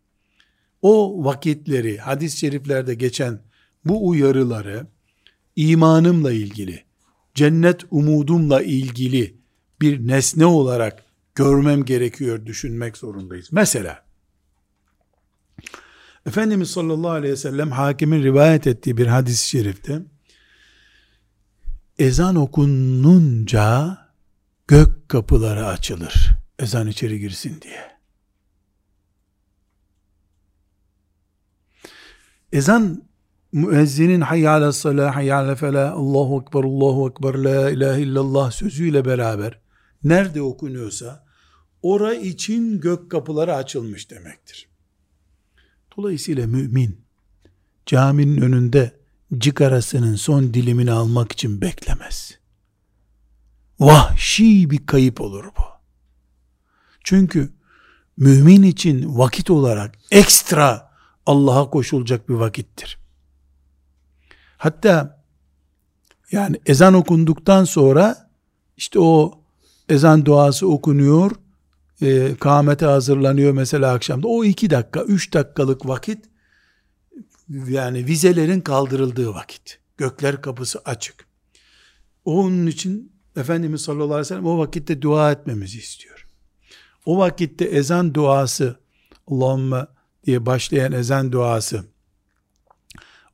O 0.82 1.26
vakitleri 1.26 1.98
hadis-i 1.98 2.38
şeriflerde 2.38 2.94
geçen 2.96 3.40
bu 3.86 4.08
uyarıları 4.08 4.88
imanımla 5.56 6.32
ilgili, 6.32 6.84
cennet 7.34 7.86
umudumla 7.92 8.62
ilgili 8.62 9.38
bir 9.82 10.08
nesne 10.08 10.46
olarak 10.46 11.04
görmem 11.36 11.86
gerekiyor, 11.86 12.46
düşünmek 12.46 12.98
zorundayız. 12.98 13.48
Mesela, 13.52 14.06
Efendimiz 16.26 16.70
sallallahu 16.72 17.12
aleyhi 17.12 17.34
ve 17.34 17.38
sellem 17.38 17.72
hakimin 17.72 18.24
rivayet 18.24 18.68
ettiği 18.68 18.98
bir 18.98 19.08
hadis-i 19.08 19.50
şerifte, 19.50 20.02
ezan 22.00 22.36
okununca 22.36 23.98
gök 24.68 25.10
kapıları 25.10 25.66
açılır. 25.66 26.36
Ezan 26.60 26.88
içeri 26.88 27.20
girsin 27.20 27.62
diye. 27.62 28.00
Ezan 32.52 33.04
müezzinin 33.52 34.22
hayyâle 34.22 34.72
salâ 34.72 35.16
hayyâle 35.16 35.56
felâ 35.56 35.92
Allahu 35.92 36.44
ekber 36.46 36.64
Allahu 36.64 37.10
ekber 37.10 37.34
la 37.34 37.72
ilahe 37.72 38.02
illallah 38.02 38.52
sözüyle 38.52 39.06
beraber 39.06 39.60
nerede 40.04 40.42
okunuyorsa 40.42 41.26
ora 41.82 42.14
için 42.14 42.82
gök 42.82 43.12
kapıları 43.12 43.56
açılmış 43.56 44.12
demektir. 44.12 44.70
Dolayısıyla 45.98 46.48
mümin 46.48 47.02
caminin 47.86 48.42
önünde 48.42 48.99
cigarasının 49.38 50.16
son 50.16 50.54
dilimini 50.54 50.92
almak 50.92 51.32
için 51.32 51.62
beklemez. 51.62 52.40
Vahşi 53.80 54.70
bir 54.70 54.86
kayıp 54.86 55.22
olur 55.22 55.46
bu. 55.46 55.64
Çünkü 57.04 57.54
mümin 58.18 58.64
için 58.64 59.18
vakit 59.18 59.50
olarak 59.50 59.96
ekstra 60.12 60.92
Allah'a 61.26 61.70
koşulacak 61.70 62.30
bir 62.30 62.34
vakittir. 62.34 63.00
Hatta 64.58 65.24
yani 66.32 66.60
ezan 66.66 66.94
okunduktan 66.94 67.64
sonra 67.64 68.30
işte 68.78 69.00
o 69.00 69.40
ezan 69.90 70.26
duası 70.26 70.68
okunuyor, 70.68 71.32
e, 72.02 72.36
kâmete 72.36 72.86
hazırlanıyor 72.86 73.54
mesela 73.54 73.94
akşamda. 73.94 74.28
O 74.28 74.44
iki 74.44 74.70
dakika, 74.70 75.02
üç 75.02 75.34
dakikalık 75.34 75.88
vakit 75.88 76.26
yani 77.50 78.06
vizelerin 78.06 78.62
kaldırıldığı 78.62 79.34
vakit. 79.34 79.80
Gökler 79.98 80.42
kapısı 80.42 80.80
açık. 80.86 81.26
Onun 82.26 82.68
için 82.68 83.12
Efendimiz 83.36 83.82
sallallahu 83.82 84.06
aleyhi 84.06 84.20
ve 84.20 84.26
sellem 84.26 84.46
o 84.46 84.58
vakitte 84.58 85.02
dua 85.02 85.32
etmemizi 85.32 85.78
istiyor. 85.78 86.28
O 87.06 87.18
vakitte 87.18 87.66
ezan 87.66 88.14
duası 88.14 88.80
Allahümme 89.28 89.88
diye 90.26 90.46
başlayan 90.46 90.92
ezan 90.92 91.32
duası 91.32 91.86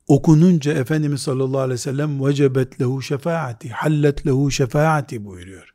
okununca 0.08 0.72
Efendimiz 0.72 1.20
sallallahu 1.20 1.60
aleyhi 1.60 1.74
ve 1.74 1.78
sellem 1.78 2.26
vecebet 2.26 2.80
lehu 2.80 3.02
şefaati, 3.02 3.70
hallet 3.70 4.26
lehu 4.26 4.50
şefaati 4.50 5.24
buyuruyor. 5.24 5.74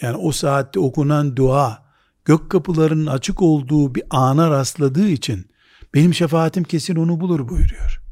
Yani 0.00 0.16
o 0.16 0.32
saatte 0.32 0.80
okunan 0.80 1.36
dua 1.36 1.90
gök 2.24 2.50
kapılarının 2.50 3.06
açık 3.06 3.42
olduğu 3.42 3.94
bir 3.94 4.02
ana 4.10 4.50
rastladığı 4.50 5.08
için 5.08 5.49
benim 5.94 6.14
şefaatim 6.14 6.64
kesin 6.64 6.96
onu 6.96 7.20
bulur 7.20 7.48
buyuruyor. 7.48 8.02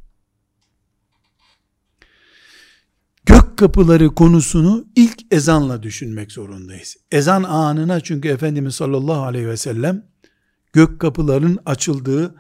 Gök 3.27 3.59
kapıları 3.59 4.15
konusunu 4.15 4.87
ilk 4.97 5.33
ezanla 5.33 5.83
düşünmek 5.83 6.33
zorundayız. 6.33 6.97
Ezan 7.11 7.43
anına 7.43 8.01
çünkü 8.01 8.29
Efendimiz 8.29 8.75
sallallahu 8.75 9.23
aleyhi 9.23 9.49
ve 9.49 9.57
sellem 9.57 10.07
gök 10.73 11.01
kapıların 11.01 11.59
açıldığı 11.67 12.35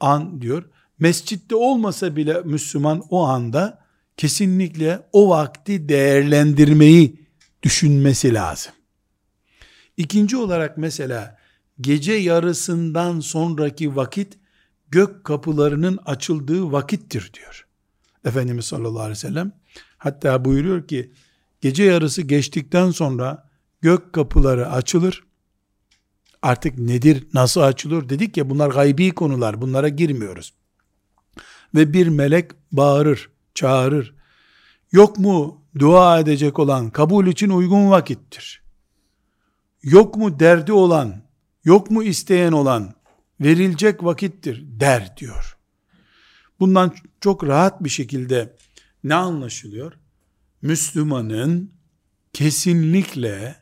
an 0.00 0.40
diyor. 0.40 0.64
Mescitte 0.98 1.54
olmasa 1.54 2.16
bile 2.16 2.40
Müslüman 2.44 3.02
o 3.10 3.24
anda 3.24 3.82
kesinlikle 4.16 5.08
o 5.12 5.28
vakti 5.28 5.88
değerlendirmeyi 5.88 7.26
düşünmesi 7.62 8.34
lazım. 8.34 8.72
İkinci 9.96 10.36
olarak 10.36 10.78
mesela 10.78 11.38
gece 11.80 12.12
yarısından 12.12 13.20
sonraki 13.20 13.96
vakit 13.96 14.38
gök 14.92 15.24
kapılarının 15.24 15.98
açıldığı 16.06 16.72
vakittir 16.72 17.30
diyor. 17.34 17.66
Efendimiz 18.24 18.64
sallallahu 18.64 19.00
aleyhi 19.00 19.10
ve 19.10 19.28
sellem 19.28 19.52
hatta 19.98 20.44
buyuruyor 20.44 20.86
ki 20.88 21.12
gece 21.60 21.84
yarısı 21.84 22.22
geçtikten 22.22 22.90
sonra 22.90 23.48
gök 23.80 24.12
kapıları 24.12 24.70
açılır. 24.70 25.24
Artık 26.42 26.78
nedir, 26.78 27.26
nasıl 27.34 27.60
açılır 27.60 28.08
dedik 28.08 28.36
ya 28.36 28.50
bunlar 28.50 28.70
gaybi 28.70 29.10
konular 29.10 29.60
bunlara 29.60 29.88
girmiyoruz. 29.88 30.54
Ve 31.74 31.92
bir 31.92 32.08
melek 32.08 32.50
bağırır, 32.72 33.30
çağırır. 33.54 34.14
Yok 34.92 35.18
mu 35.18 35.62
dua 35.78 36.20
edecek 36.20 36.58
olan 36.58 36.90
kabul 36.90 37.26
için 37.26 37.50
uygun 37.50 37.90
vakittir. 37.90 38.62
Yok 39.82 40.16
mu 40.16 40.40
derdi 40.40 40.72
olan, 40.72 41.22
yok 41.64 41.90
mu 41.90 42.02
isteyen 42.02 42.52
olan 42.52 42.94
verilecek 43.42 44.04
vakittir 44.04 44.64
der 44.66 45.16
diyor. 45.16 45.58
Bundan 46.60 46.94
çok 47.20 47.46
rahat 47.46 47.84
bir 47.84 47.88
şekilde 47.88 48.56
ne 49.04 49.14
anlaşılıyor? 49.14 49.92
Müslümanın 50.62 51.70
kesinlikle 52.32 53.56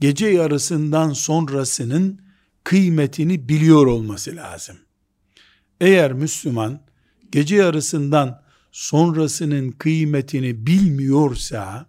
gece 0.00 0.26
yarısından 0.26 1.12
sonrasının 1.12 2.20
kıymetini 2.64 3.48
biliyor 3.48 3.86
olması 3.86 4.36
lazım. 4.36 4.76
Eğer 5.80 6.12
Müslüman 6.12 6.80
gece 7.32 7.56
yarısından 7.56 8.42
sonrasının 8.72 9.70
kıymetini 9.70 10.66
bilmiyorsa 10.66 11.86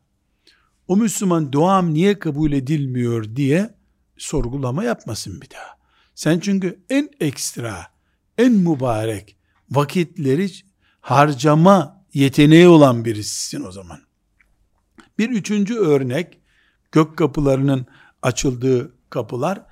o 0.88 0.98
Müslüman 0.98 1.52
duam 1.52 1.94
niye 1.94 2.20
kabul 2.20 2.52
edilmiyor 2.52 3.36
diye 3.36 3.76
sorgulama 4.18 4.84
yapmasın 4.84 5.42
bir 5.42 5.50
daha. 5.50 5.77
Sen 6.18 6.40
çünkü 6.40 6.84
en 6.90 7.10
ekstra, 7.20 7.88
en 8.38 8.52
mübarek 8.52 9.38
vakitleri 9.70 10.52
harcama 11.02 12.06
yeteneği 12.14 12.68
olan 12.68 13.06
birisisin 13.06 13.64
o 13.64 13.72
zaman. 13.72 14.00
Bir 15.18 15.30
üçüncü 15.30 15.76
örnek, 15.76 16.40
gök 16.92 17.18
kapılarının 17.18 17.86
açıldığı 18.22 18.96
kapılar, 19.10 19.66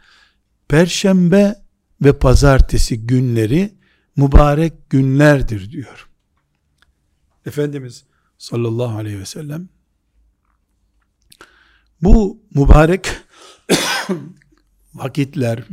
perşembe 0.68 1.56
ve 2.02 2.20
pazartesi 2.20 3.08
günleri 3.08 3.76
mübarek 4.16 4.90
günlerdir 4.90 5.72
diyor. 5.72 6.10
Efendimiz 7.46 8.06
sallallahu 8.38 8.98
aleyhi 8.98 9.20
ve 9.20 9.26
sellem 9.26 9.70
bu 12.02 12.44
mübarek 12.54 13.12
vakitler 14.94 15.64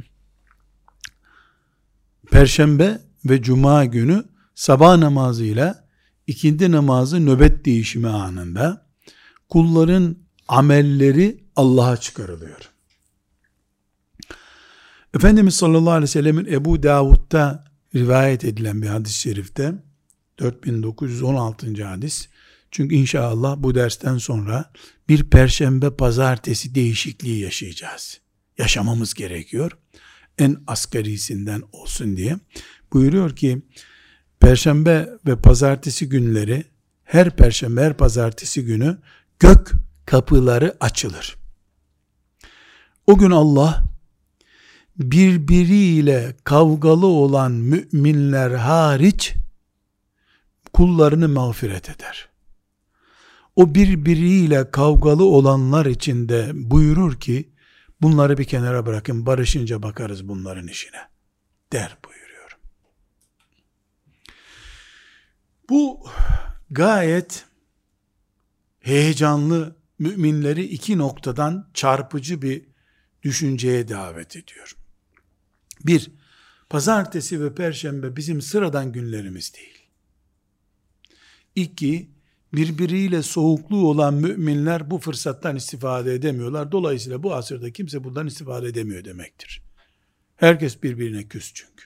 Perşembe 2.32 3.00
ve 3.24 3.42
Cuma 3.42 3.84
günü 3.84 4.24
sabah 4.54 4.96
namazıyla 4.96 5.88
ikindi 6.26 6.70
namazı 6.70 7.26
nöbet 7.26 7.64
değişimi 7.64 8.08
anında 8.08 8.86
kulların 9.48 10.16
amelleri 10.48 11.44
Allah'a 11.56 11.96
çıkarılıyor. 11.96 12.70
Efendimiz 15.14 15.54
sallallahu 15.54 15.90
aleyhi 15.90 16.02
ve 16.02 16.06
sellemin 16.06 16.46
Ebu 16.46 16.82
Davud'da 16.82 17.64
rivayet 17.94 18.44
edilen 18.44 18.82
bir 18.82 18.86
hadis-i 18.86 19.20
şerifte 19.20 19.74
4916. 20.38 21.84
hadis 21.84 22.28
çünkü 22.70 22.94
inşallah 22.94 23.56
bu 23.58 23.74
dersten 23.74 24.18
sonra 24.18 24.72
bir 25.08 25.30
perşembe 25.30 25.96
pazartesi 25.96 26.74
değişikliği 26.74 27.40
yaşayacağız. 27.40 28.20
Yaşamamız 28.58 29.14
gerekiyor. 29.14 29.72
En 30.38 30.56
asgarisinden 30.66 31.62
olsun 31.72 32.16
diye. 32.16 32.36
Buyuruyor 32.92 33.36
ki 33.36 33.62
perşembe 34.40 35.08
ve 35.26 35.36
pazartesi 35.36 36.08
günleri 36.08 36.64
her 37.04 37.36
perşembe 37.36 37.80
her 37.80 37.96
pazartesi 37.96 38.64
günü 38.64 38.98
gök 39.38 39.72
kapıları 40.06 40.76
açılır. 40.80 41.36
O 43.06 43.18
gün 43.18 43.30
Allah 43.30 43.84
birbiriyle 44.96 46.36
kavgalı 46.44 47.06
olan 47.06 47.52
müminler 47.52 48.50
hariç 48.50 49.34
kullarını 50.72 51.28
mağfiret 51.28 51.90
eder 51.90 52.32
o 53.56 53.74
birbiriyle 53.74 54.70
kavgalı 54.70 55.24
olanlar 55.24 55.86
içinde 55.86 56.50
buyurur 56.54 57.20
ki 57.20 57.52
bunları 58.02 58.38
bir 58.38 58.44
kenara 58.44 58.86
bırakın 58.86 59.26
barışınca 59.26 59.82
bakarız 59.82 60.28
bunların 60.28 60.68
işine 60.68 61.08
der 61.72 61.98
buyuruyor. 62.04 62.58
Bu 65.68 66.06
gayet 66.70 67.44
heyecanlı 68.80 69.76
müminleri 69.98 70.64
iki 70.64 70.98
noktadan 70.98 71.70
çarpıcı 71.74 72.42
bir 72.42 72.64
düşünceye 73.22 73.88
davet 73.88 74.36
ediyor. 74.36 74.76
Bir, 75.80 76.10
pazartesi 76.70 77.44
ve 77.44 77.54
perşembe 77.54 78.16
bizim 78.16 78.42
sıradan 78.42 78.92
günlerimiz 78.92 79.54
değil. 79.54 79.78
İki, 81.54 82.10
birbiriyle 82.54 83.22
soğukluğu 83.22 83.88
olan 83.88 84.14
müminler 84.14 84.90
bu 84.90 84.98
fırsattan 84.98 85.56
istifade 85.56 86.14
edemiyorlar. 86.14 86.72
Dolayısıyla 86.72 87.22
bu 87.22 87.34
asırda 87.34 87.72
kimse 87.72 88.04
bundan 88.04 88.26
istifade 88.26 88.68
edemiyor 88.68 89.04
demektir. 89.04 89.62
Herkes 90.36 90.82
birbirine 90.82 91.28
küs 91.28 91.52
çünkü. 91.54 91.84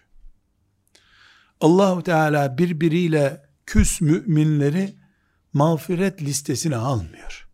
Allahu 1.60 2.02
Teala 2.02 2.58
birbiriyle 2.58 3.46
küs 3.66 4.00
müminleri 4.00 4.94
mağfiret 5.52 6.22
listesine 6.22 6.76
almıyor. 6.76 7.48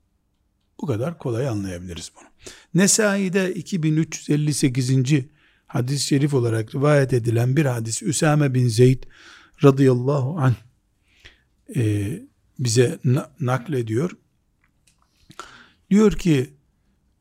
Bu 0.81 0.87
kadar 0.87 1.19
kolay 1.19 1.49
anlayabiliriz 1.49 2.13
bunu. 2.17 2.29
Nesai'de 2.75 3.55
2358. 3.55 4.91
hadis-i 5.67 6.07
şerif 6.07 6.35
olarak 6.35 6.75
rivayet 6.75 7.13
edilen 7.13 7.57
bir 7.57 7.65
hadis 7.65 8.03
Üsame 8.03 8.55
bin 8.55 8.69
Zeyd 8.69 9.03
radıyallahu 9.65 10.39
anh 10.39 10.55
e, 11.77 12.13
bize 12.65 12.99
naklediyor. 13.41 14.11
Diyor 15.91 16.13
ki 16.13 16.55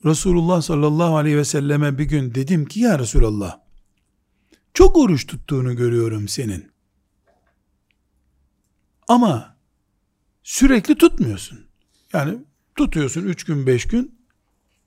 Resulullah 0.06 0.62
sallallahu 0.62 1.18
aleyhi 1.18 1.38
ve 1.38 1.46
selleme 1.46 1.98
bir 1.98 2.06
gün 2.06 2.36
dedim 2.36 2.66
ki 2.66 2.80
ya 2.80 3.00
Resulallah 3.00 3.60
çok 4.74 4.98
oruç 4.98 5.28
tuttuğunu 5.28 5.76
görüyorum 5.76 6.28
senin. 6.28 6.72
Ama 9.08 9.58
sürekli 10.44 10.96
tutmuyorsun. 10.96 11.66
Yani 12.14 12.38
tutuyorsun 12.76 13.24
üç 13.24 13.44
gün 13.44 13.68
beş 13.68 13.86
gün 13.88 14.20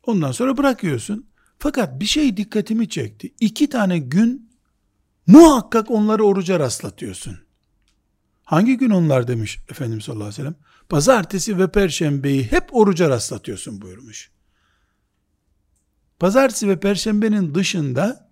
ondan 0.02 0.32
sonra 0.32 0.56
bırakıyorsun. 0.56 1.26
Fakat 1.58 2.00
bir 2.00 2.06
şey 2.06 2.36
dikkatimi 2.36 2.88
çekti. 2.88 3.34
İki 3.40 3.68
tane 3.68 3.98
gün 3.98 4.50
muhakkak 5.26 5.90
onları 5.90 6.24
oruca 6.24 6.60
rastlatıyorsun. 6.60 7.43
Hangi 8.44 8.76
gün 8.76 8.90
onlar 8.90 9.28
demiş 9.28 9.58
Efendimiz 9.70 10.04
sallallahu 10.04 10.24
aleyhi 10.24 10.40
ve 10.40 10.42
sellem? 10.42 10.56
Pazartesi 10.88 11.58
ve 11.58 11.72
perşembeyi 11.72 12.44
hep 12.44 12.74
oruca 12.76 13.08
rastlatıyorsun 13.08 13.80
buyurmuş. 13.80 14.30
Pazartesi 16.18 16.68
ve 16.68 16.80
perşembenin 16.80 17.54
dışında 17.54 18.30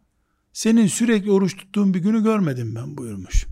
senin 0.52 0.86
sürekli 0.86 1.30
oruç 1.30 1.56
tuttuğun 1.56 1.94
bir 1.94 1.98
günü 1.98 2.22
görmedim 2.22 2.74
ben 2.74 2.96
buyurmuş. 2.96 3.46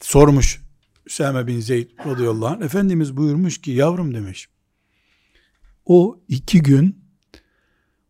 Sormuş 0.00 0.62
Üsame 1.06 1.46
bin 1.46 1.60
Zeyd 1.60 1.90
radıyallahu 2.06 2.46
anh. 2.46 2.62
Efendimiz 2.62 3.16
buyurmuş 3.16 3.60
ki 3.60 3.70
yavrum 3.70 4.14
demiş. 4.14 4.48
O 5.84 6.20
iki 6.28 6.62
gün 6.62 7.04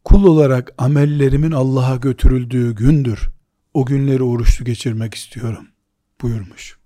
kul 0.05 0.25
olarak 0.25 0.75
amellerimin 0.79 1.51
Allah'a 1.51 1.97
götürüldüğü 1.97 2.75
gündür. 2.75 3.29
O 3.75 3.87
günleri 3.87 4.23
oruçlu 4.23 4.65
geçirmek 4.65 5.15
istiyorum 5.15 5.69
buyurmuş 6.23 6.79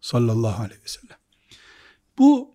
sallallahu 0.00 0.62
aleyhi 0.62 0.82
ve 0.82 0.88
sellem. 0.88 1.16
Bu 2.18 2.54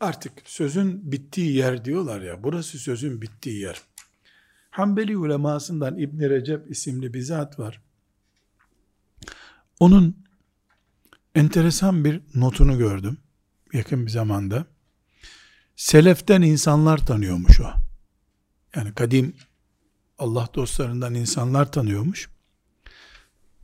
artık 0.00 0.32
sözün 0.44 1.12
bittiği 1.12 1.56
yer 1.56 1.84
diyorlar 1.84 2.20
ya, 2.20 2.42
burası 2.42 2.78
sözün 2.78 3.22
bittiği 3.22 3.60
yer. 3.60 3.82
Hanbeli 4.70 5.16
ulemasından 5.16 5.98
İbn 5.98 6.20
Recep 6.20 6.70
isimli 6.70 7.14
bir 7.14 7.20
zat 7.20 7.58
var. 7.58 7.82
Onun 9.80 10.24
enteresan 11.34 12.04
bir 12.04 12.20
notunu 12.34 12.78
gördüm 12.78 13.18
yakın 13.74 14.06
bir 14.06 14.10
zamanda. 14.10 14.66
Seleften 15.76 16.42
insanlar 16.42 17.06
tanıyormuş 17.06 17.60
o. 17.60 17.66
Yani 18.76 18.94
kadim 18.94 19.36
Allah 20.18 20.48
dostlarından 20.54 21.14
insanlar 21.14 21.72
tanıyormuş 21.72 22.33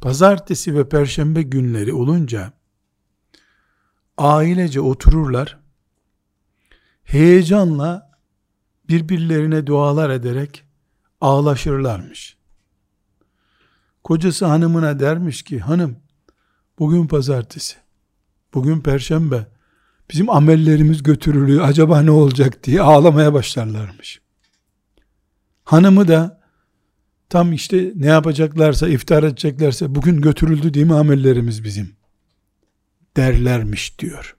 pazartesi 0.00 0.74
ve 0.74 0.88
perşembe 0.88 1.42
günleri 1.42 1.92
olunca 1.92 2.52
ailece 4.18 4.80
otururlar, 4.80 5.58
heyecanla 7.02 8.10
birbirlerine 8.88 9.66
dualar 9.66 10.10
ederek 10.10 10.64
ağlaşırlarmış. 11.20 12.36
Kocası 14.04 14.46
hanımına 14.46 15.00
dermiş 15.00 15.42
ki, 15.42 15.60
hanım 15.60 15.96
bugün 16.78 17.06
pazartesi, 17.06 17.76
bugün 18.54 18.80
perşembe, 18.80 19.46
bizim 20.10 20.30
amellerimiz 20.30 21.02
götürülüyor, 21.02 21.68
acaba 21.68 22.02
ne 22.02 22.10
olacak 22.10 22.64
diye 22.64 22.82
ağlamaya 22.82 23.34
başlarlarmış. 23.34 24.20
Hanımı 25.64 26.08
da 26.08 26.39
Tam 27.30 27.52
işte 27.52 27.92
ne 27.96 28.06
yapacaklarsa, 28.06 28.88
iftar 28.88 29.22
edeceklerse 29.22 29.94
bugün 29.94 30.20
götürüldü 30.20 30.74
değil 30.74 30.86
mi 30.86 30.94
amellerimiz 30.94 31.64
bizim? 31.64 31.96
Derlermiş 33.16 33.98
diyor. 33.98 34.36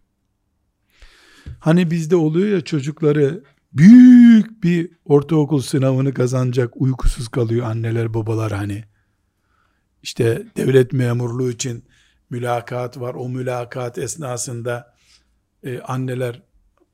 Hani 1.60 1.92
bizde 1.92 2.16
oluyor 2.16 2.48
ya 2.48 2.62
çocukları 2.62 3.44
büyük 3.74 4.64
bir 4.64 4.92
ortaokul 5.06 5.62
sınavını 5.62 6.14
kazanacak 6.14 6.82
uykusuz 6.82 7.28
kalıyor 7.28 7.66
anneler 7.66 8.14
babalar 8.14 8.52
hani. 8.52 8.84
İşte 10.04 10.48
devlet 10.58 10.94
memurluğu 10.94 11.52
için 11.52 11.84
mülakat 12.30 13.00
var. 13.00 13.14
O 13.14 13.30
mülakat 13.30 13.98
esnasında 13.98 14.96
e, 15.64 15.80
anneler 15.80 16.42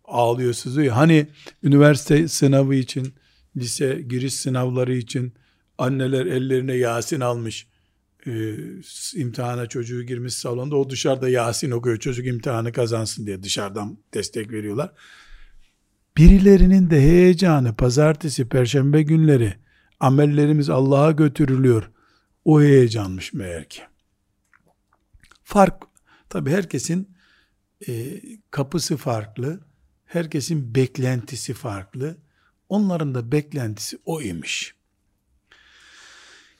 ağlıyor 0.03 0.53
sızıyor. 0.53 0.93
Hani 0.93 1.27
üniversite 1.63 2.27
sınavı 2.27 2.75
için, 2.75 3.13
lise 3.57 4.01
giriş 4.09 4.33
sınavları 4.33 4.93
için 4.93 5.33
Anneler 5.77 6.25
ellerine 6.25 6.73
Yasin 6.73 7.19
almış. 7.19 7.67
Ee, 8.27 8.55
imtihana 9.15 9.67
çocuğu 9.67 10.03
girmiş 10.03 10.33
salonda. 10.33 10.75
O 10.75 10.89
dışarıda 10.89 11.29
Yasin 11.29 11.71
okuyor. 11.71 11.97
Çocuk 11.97 12.27
imtihanı 12.27 12.71
kazansın 12.71 13.25
diye 13.25 13.43
dışarıdan 13.43 13.97
destek 14.13 14.51
veriyorlar. 14.51 14.91
Birilerinin 16.17 16.89
de 16.89 17.01
heyecanı 17.01 17.75
pazartesi, 17.75 18.49
perşembe 18.49 19.01
günleri 19.01 19.53
amellerimiz 19.99 20.69
Allah'a 20.69 21.11
götürülüyor. 21.11 21.91
O 22.45 22.61
heyecanmış 22.61 23.33
meğer 23.33 23.69
ki. 23.69 23.81
Fark, 25.43 25.83
tabi 26.29 26.51
herkesin 26.51 27.17
e, 27.87 28.21
kapısı 28.51 28.97
farklı, 28.97 29.59
herkesin 30.05 30.75
beklentisi 30.75 31.53
farklı. 31.53 32.17
Onların 32.69 33.15
da 33.15 33.31
beklentisi 33.31 33.97
o 34.05 34.21
imiş. 34.21 34.76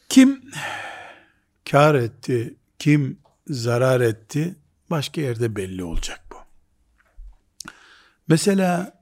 Kim 0.10 0.41
kar 1.72 1.96
etti, 1.96 2.56
kim 2.80 3.20
zarar 3.48 4.02
etti, 4.02 4.56
başka 4.89 5.22
yerde 5.22 5.56
belli 5.56 5.84
olacak 5.84 6.22
bu. 6.32 6.36
Mesela 8.28 8.98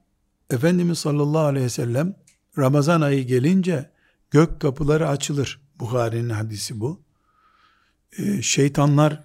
Efendimiz 0.50 0.98
sallallahu 0.98 1.42
aleyhi 1.42 1.64
ve 1.64 1.70
sellem 1.70 2.14
Ramazan 2.58 3.00
ayı 3.00 3.26
gelince 3.26 3.90
gök 4.30 4.60
kapıları 4.60 5.08
açılır. 5.08 5.60
Bukhari'nin 5.80 6.30
hadisi 6.30 6.80
bu. 6.80 7.02
Ee, 8.18 8.42
şeytanlar 8.42 9.24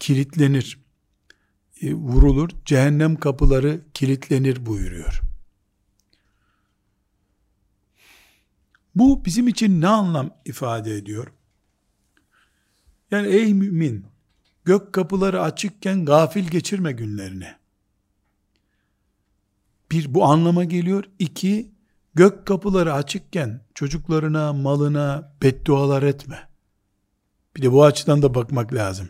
kilitlenir, 0.00 0.84
e, 1.82 1.94
vurulur, 1.94 2.50
cehennem 2.64 3.16
kapıları 3.16 3.80
kilitlenir 3.94 4.66
buyuruyor. 4.66 5.20
Bu 8.94 9.24
bizim 9.24 9.48
için 9.48 9.80
ne 9.80 9.88
anlam 9.88 10.30
ifade 10.44 10.94
ediyor? 10.96 11.32
Yani 13.10 13.28
ey 13.28 13.54
mümin, 13.54 14.06
gök 14.64 14.92
kapıları 14.92 15.42
açıkken 15.42 16.04
gafil 16.04 16.48
geçirme 16.48 16.92
günlerini. 16.92 17.48
Bir, 19.90 20.14
bu 20.14 20.24
anlama 20.24 20.64
geliyor. 20.64 21.04
İki, 21.18 21.72
gök 22.14 22.46
kapıları 22.46 22.94
açıkken 22.94 23.60
çocuklarına, 23.74 24.52
malına 24.52 25.32
beddualar 25.42 26.02
etme. 26.02 26.48
Bir 27.56 27.62
de 27.62 27.72
bu 27.72 27.84
açıdan 27.84 28.22
da 28.22 28.34
bakmak 28.34 28.74
lazım. 28.74 29.08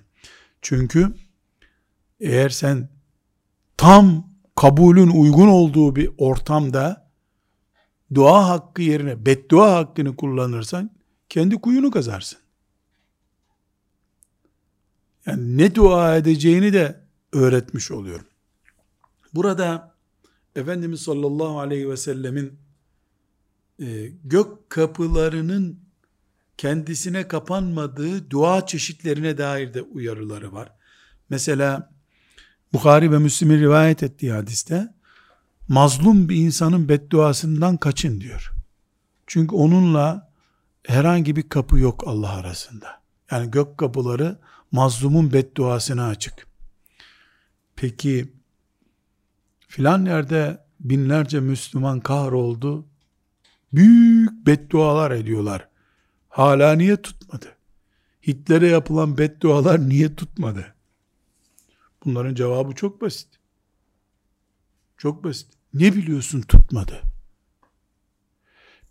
Çünkü 0.62 1.14
eğer 2.20 2.48
sen 2.48 2.88
tam 3.76 4.30
kabulün 4.56 5.10
uygun 5.10 5.48
olduğu 5.48 5.96
bir 5.96 6.10
ortamda 6.18 7.03
dua 8.14 8.48
hakkı 8.48 8.82
yerine 8.82 9.26
beddua 9.26 9.76
hakkını 9.76 10.16
kullanırsan 10.16 10.90
kendi 11.28 11.60
kuyunu 11.60 11.90
kazarsın. 11.90 12.38
Yani 15.26 15.56
ne 15.58 15.74
dua 15.74 16.16
edeceğini 16.16 16.72
de 16.72 17.00
öğretmiş 17.32 17.90
oluyorum. 17.90 18.26
Burada 19.34 19.94
Efendimiz 20.56 21.00
sallallahu 21.00 21.60
aleyhi 21.60 21.90
ve 21.90 21.96
sellemin 21.96 22.58
e, 23.80 24.06
gök 24.24 24.70
kapılarının 24.70 25.80
kendisine 26.56 27.28
kapanmadığı 27.28 28.30
dua 28.30 28.66
çeşitlerine 28.66 29.38
dair 29.38 29.74
de 29.74 29.82
uyarıları 29.82 30.52
var. 30.52 30.72
Mesela 31.30 31.94
Bukhari 32.72 33.12
ve 33.12 33.18
Müslim'in 33.18 33.60
rivayet 33.60 34.02
ettiği 34.02 34.32
hadiste 34.32 34.93
mazlum 35.68 36.28
bir 36.28 36.36
insanın 36.36 36.88
bedduasından 36.88 37.76
kaçın 37.76 38.20
diyor. 38.20 38.52
Çünkü 39.26 39.54
onunla 39.54 40.32
herhangi 40.86 41.36
bir 41.36 41.48
kapı 41.48 41.78
yok 41.78 42.04
Allah 42.06 42.30
arasında. 42.30 43.02
Yani 43.30 43.50
gök 43.50 43.78
kapıları 43.78 44.38
mazlumun 44.72 45.32
bedduasına 45.32 46.06
açık. 46.06 46.46
Peki 47.76 48.32
filan 49.68 50.04
yerde 50.04 50.64
binlerce 50.80 51.40
Müslüman 51.40 52.00
kahroldu. 52.00 52.86
Büyük 53.72 54.46
beddualar 54.46 55.10
ediyorlar. 55.10 55.68
Hala 56.28 56.72
niye 56.72 57.02
tutmadı? 57.02 57.56
Hitler'e 58.26 58.68
yapılan 58.68 59.18
beddualar 59.18 59.88
niye 59.88 60.14
tutmadı? 60.14 60.74
Bunların 62.04 62.34
cevabı 62.34 62.74
çok 62.74 63.00
basit. 63.00 63.28
Çok 64.96 65.24
basit. 65.24 65.53
Ne 65.74 65.94
biliyorsun 65.94 66.42
tutmadı? 66.42 67.02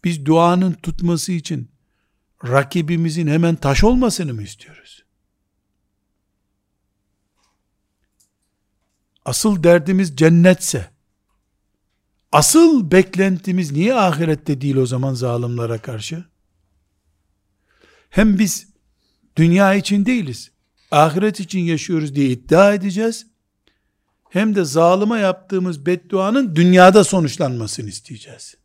Biz 0.03 0.25
duanın 0.25 0.73
tutması 0.73 1.31
için 1.31 1.71
rakibimizin 2.47 3.27
hemen 3.27 3.55
taş 3.55 3.83
olmasını 3.83 4.33
mı 4.33 4.43
istiyoruz? 4.43 5.03
Asıl 9.25 9.63
derdimiz 9.63 10.15
cennetse, 10.15 10.89
asıl 12.31 12.91
beklentimiz 12.91 13.71
niye 13.71 13.95
ahirette 13.95 14.61
değil 14.61 14.75
o 14.75 14.85
zaman 14.85 15.13
zalimlere 15.13 15.77
karşı? 15.77 16.25
Hem 18.09 18.39
biz 18.39 18.67
dünya 19.35 19.73
için 19.73 20.05
değiliz, 20.05 20.51
ahiret 20.91 21.39
için 21.39 21.59
yaşıyoruz 21.59 22.15
diye 22.15 22.29
iddia 22.29 22.73
edeceğiz. 22.73 23.32
Hem 24.33 24.55
de 24.55 24.63
zalıma 24.63 25.17
yaptığımız 25.17 25.85
bedduanın 25.85 26.55
dünyada 26.55 27.03
sonuçlanmasını 27.03 27.89
isteyeceğiz. 27.89 28.55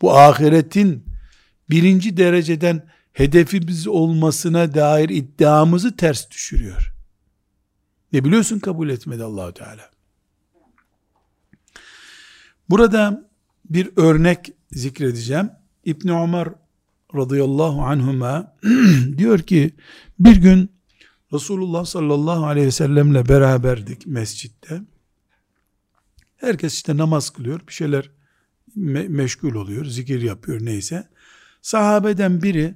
Bu 0.00 0.18
ahiretin 0.18 1.04
birinci 1.70 2.16
dereceden 2.16 2.88
hedefimiz 3.12 3.86
olmasına 3.86 4.74
dair 4.74 5.08
iddiamızı 5.08 5.96
ters 5.96 6.30
düşürüyor. 6.30 6.92
Ne 8.12 8.24
biliyorsun 8.24 8.58
kabul 8.58 8.88
etmedi 8.88 9.24
Allahu 9.24 9.54
Teala. 9.54 9.90
Burada 12.70 13.28
bir 13.70 13.90
örnek 13.96 14.52
zikredeceğim. 14.70 15.50
İbn 15.84 16.08
Ömer 16.08 16.48
radıyallahu 17.14 17.82
anhuma 17.82 18.56
diyor 19.18 19.38
ki 19.38 19.74
bir 20.18 20.36
gün 20.36 20.79
Resulullah 21.32 21.84
sallallahu 21.84 22.46
aleyhi 22.46 22.66
ve 22.66 22.70
sellemle 22.70 23.28
beraberdik 23.28 24.06
mescitte. 24.06 24.82
Herkes 26.36 26.74
işte 26.74 26.96
namaz 26.96 27.30
kılıyor, 27.30 27.60
bir 27.68 27.72
şeyler 27.72 28.10
me- 28.76 29.08
meşgul 29.08 29.54
oluyor, 29.54 29.84
zikir 29.84 30.22
yapıyor 30.22 30.58
neyse. 30.64 31.08
Sahabeden 31.62 32.42
biri 32.42 32.74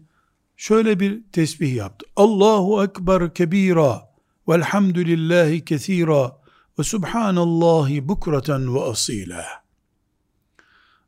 şöyle 0.57 1.01
bir 1.01 1.23
tesbih 1.33 1.75
yaptı. 1.75 2.07
Allahu 2.17 2.85
Ekber 2.85 3.35
kebira 3.35 4.14
velhamdülillahi 4.49 5.64
kethira 5.64 6.37
ve 6.79 6.83
subhanallahi 6.83 8.09
bukraten 8.09 8.75
ve 8.75 8.81
asila. 8.81 9.45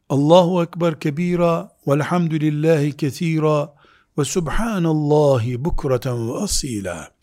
Allahu 0.09 0.62
Ekber 0.62 1.00
kebira 1.00 1.72
velhamdülillahi 1.87 2.96
kethira 2.96 3.74
ve 4.18 4.24
subhanallahi 4.24 5.64
bukraten 5.64 6.28
ve 6.28 6.32
asila 6.32 7.15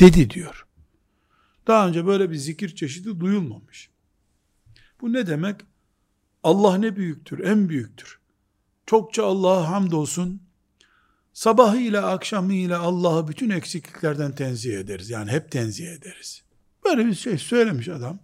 dedi 0.00 0.30
diyor. 0.30 0.66
Daha 1.66 1.88
önce 1.88 2.06
böyle 2.06 2.30
bir 2.30 2.36
zikir 2.36 2.74
çeşidi 2.74 3.20
duyulmamış. 3.20 3.90
Bu 5.00 5.12
ne 5.12 5.26
demek? 5.26 5.60
Allah 6.42 6.78
ne 6.78 6.96
büyüktür, 6.96 7.44
en 7.44 7.68
büyüktür. 7.68 8.18
Çokça 8.86 9.24
Allah'a 9.24 9.70
hamdolsun. 9.70 10.42
Sabahıyla 11.32 12.06
akşamıyla 12.06 12.80
Allah'ı 12.80 13.28
bütün 13.28 13.50
eksikliklerden 13.50 14.34
tenzih 14.34 14.78
ederiz. 14.78 15.10
Yani 15.10 15.30
hep 15.30 15.50
tenzih 15.50 15.88
ederiz. 15.88 16.42
Böyle 16.84 17.06
bir 17.06 17.14
şey 17.14 17.38
söylemiş 17.38 17.88
adam. 17.88 18.18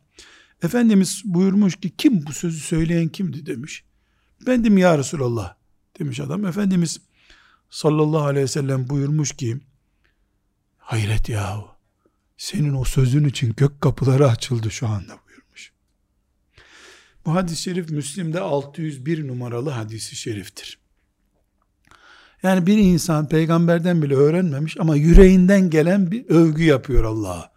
Efendimiz 0.62 1.22
buyurmuş 1.24 1.76
ki 1.76 1.96
kim 1.98 2.26
bu 2.26 2.32
sözü 2.32 2.60
söyleyen 2.60 3.08
kimdi 3.08 3.46
demiş. 3.46 3.84
Bendim 4.46 4.78
ya 4.78 4.98
Resulallah 4.98 5.54
demiş 5.98 6.20
adam. 6.20 6.46
Efendimiz 6.46 7.00
sallallahu 7.70 8.24
aleyhi 8.24 8.44
ve 8.44 8.48
sellem 8.48 8.88
buyurmuş 8.88 9.32
ki 9.32 9.60
hayret 10.84 11.28
yahu 11.28 11.68
senin 12.36 12.74
o 12.74 12.84
sözün 12.84 13.24
için 13.24 13.54
gök 13.56 13.80
kapıları 13.80 14.28
açıldı 14.28 14.70
şu 14.70 14.88
anda 14.88 15.12
buyurmuş. 15.26 15.72
Bu 17.26 17.34
hadis-i 17.34 17.62
şerif 17.62 17.90
Müslim'de 17.90 18.40
601 18.40 19.28
numaralı 19.28 19.70
hadisi 19.70 20.16
şeriftir. 20.16 20.78
Yani 22.42 22.66
bir 22.66 22.78
insan 22.78 23.28
peygamberden 23.28 24.02
bile 24.02 24.14
öğrenmemiş 24.14 24.80
ama 24.80 24.96
yüreğinden 24.96 25.70
gelen 25.70 26.10
bir 26.10 26.28
övgü 26.28 26.64
yapıyor 26.64 27.04
Allah'a. 27.04 27.52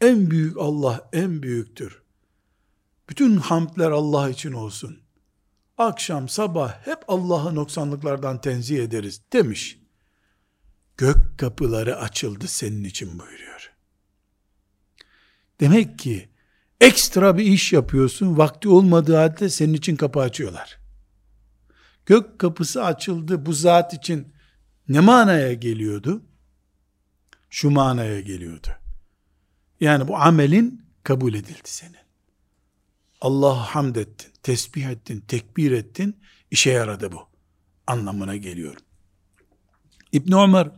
En 0.00 0.30
büyük 0.30 0.56
Allah 0.58 1.08
en 1.12 1.42
büyüktür. 1.42 2.02
Bütün 3.08 3.36
hamdler 3.36 3.90
Allah 3.90 4.30
için 4.30 4.52
olsun. 4.52 5.00
Akşam 5.78 6.28
sabah 6.28 6.86
hep 6.86 6.98
Allah'ı 7.08 7.54
noksanlıklardan 7.54 8.40
tenzih 8.40 8.78
ederiz 8.82 9.22
demiş. 9.32 9.77
Gök 10.98 11.38
kapıları 11.38 11.96
açıldı 11.96 12.48
senin 12.48 12.84
için 12.84 13.18
buyuruyor. 13.18 13.72
Demek 15.60 15.98
ki 15.98 16.28
ekstra 16.80 17.38
bir 17.38 17.44
iş 17.44 17.72
yapıyorsun, 17.72 18.38
vakti 18.38 18.68
olmadığı 18.68 19.16
halde 19.16 19.48
senin 19.48 19.74
için 19.74 19.96
kapı 19.96 20.20
açıyorlar. 20.20 20.78
gök 22.06 22.38
kapısı 22.38 22.84
açıldı 22.84 23.46
bu 23.46 23.52
zat 23.52 23.94
için 23.94 24.32
ne 24.88 25.00
manaya 25.00 25.52
geliyordu? 25.52 26.22
Şu 27.50 27.70
manaya 27.70 28.20
geliyordu. 28.20 28.68
Yani 29.80 30.08
bu 30.08 30.16
amelin 30.16 30.84
kabul 31.02 31.34
edildi 31.34 31.60
senin. 31.64 31.96
Allah'a 33.20 33.74
hamd 33.74 33.96
ettin, 33.96 34.32
tesbih 34.42 34.86
ettin, 34.86 35.20
tekbir 35.20 35.72
ettin, 35.72 36.20
işe 36.50 36.70
yaradı 36.70 37.12
bu. 37.12 37.28
Anlamına 37.86 38.36
geliyor. 38.36 38.76
İbn 40.12 40.32
Ömer 40.32 40.70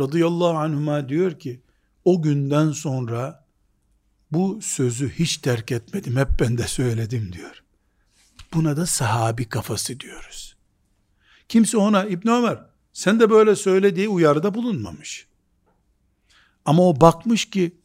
radıyallahu 0.00 0.58
anhuma 0.58 1.08
diyor 1.08 1.38
ki, 1.38 1.60
o 2.04 2.22
günden 2.22 2.72
sonra 2.72 3.46
bu 4.32 4.58
sözü 4.62 5.10
hiç 5.10 5.36
terk 5.36 5.72
etmedim, 5.72 6.16
hep 6.16 6.28
ben 6.40 6.58
de 6.58 6.66
söyledim 6.66 7.32
diyor. 7.32 7.62
Buna 8.54 8.76
da 8.76 8.86
sahabi 8.86 9.48
kafası 9.48 10.00
diyoruz. 10.00 10.56
Kimse 11.48 11.76
ona 11.76 12.04
İbn 12.04 12.28
Ömer 12.28 12.58
sen 12.92 13.20
de 13.20 13.30
böyle 13.30 13.56
söyle 13.56 13.96
diye 13.96 14.08
uyarıda 14.08 14.54
bulunmamış. 14.54 15.26
Ama 16.64 16.88
o 16.88 17.00
bakmış 17.00 17.50
ki 17.50 17.76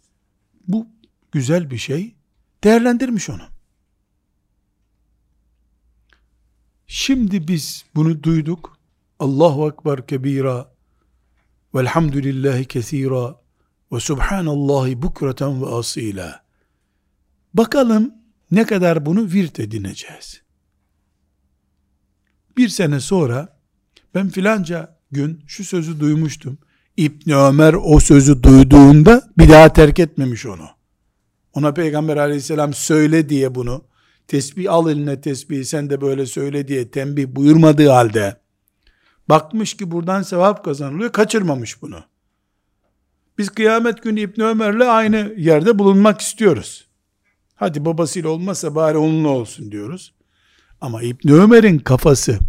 bu 0.67 0.87
güzel 1.31 1.71
bir 1.71 1.77
şey 1.77 2.15
değerlendirmiş 2.63 3.29
onu. 3.29 3.43
Şimdi 6.87 7.47
biz 7.47 7.85
bunu 7.95 8.23
duyduk. 8.23 8.77
Allahu 9.19 9.67
Ekber 9.69 10.07
kebira 10.07 10.76
velhamdülillahi 11.75 12.65
kesira 12.65 13.35
ve 13.91 13.99
subhanallahi 13.99 15.01
bukreten 15.01 15.61
ve 15.61 15.65
asila. 15.65 16.43
Bakalım 17.53 18.13
ne 18.51 18.65
kadar 18.65 19.05
bunu 19.05 19.31
virt 19.31 19.59
edineceğiz. 19.59 20.41
Bir 22.57 22.69
sene 22.69 22.99
sonra 22.99 23.59
ben 24.15 24.29
filanca 24.29 24.97
gün 25.11 25.43
şu 25.47 25.63
sözü 25.63 25.99
duymuştum. 25.99 26.57
İbni 26.97 27.35
Ömer 27.35 27.75
o 27.83 27.99
sözü 27.99 28.43
duyduğunda 28.43 29.23
bir 29.37 29.49
daha 29.49 29.73
terk 29.73 29.99
etmemiş 29.99 30.45
onu. 30.45 30.67
Ona 31.53 31.73
Peygamber 31.73 32.17
aleyhisselam 32.17 32.73
söyle 32.73 33.29
diye 33.29 33.55
bunu, 33.55 33.85
tesbih 34.27 34.73
al 34.73 34.91
eline 34.91 35.21
tesbihi 35.21 35.65
sen 35.65 35.89
de 35.89 36.01
böyle 36.01 36.25
söyle 36.25 36.67
diye 36.67 36.91
tembih 36.91 37.27
buyurmadığı 37.27 37.89
halde, 37.89 38.37
bakmış 39.29 39.73
ki 39.73 39.91
buradan 39.91 40.21
sevap 40.21 40.65
kazanılıyor, 40.65 41.11
kaçırmamış 41.11 41.81
bunu. 41.81 42.03
Biz 43.37 43.49
kıyamet 43.49 44.03
günü 44.03 44.19
İbni 44.19 44.43
Ömer'le 44.43 44.87
aynı 44.89 45.33
yerde 45.37 45.79
bulunmak 45.79 46.21
istiyoruz. 46.21 46.87
Hadi 47.55 47.85
babasıyla 47.85 48.29
olmazsa 48.29 48.75
bari 48.75 48.97
onunla 48.97 49.29
olsun 49.29 49.71
diyoruz. 49.71 50.13
Ama 50.81 51.01
İbni 51.01 51.33
Ömer'in 51.33 51.79
kafası, 51.79 52.39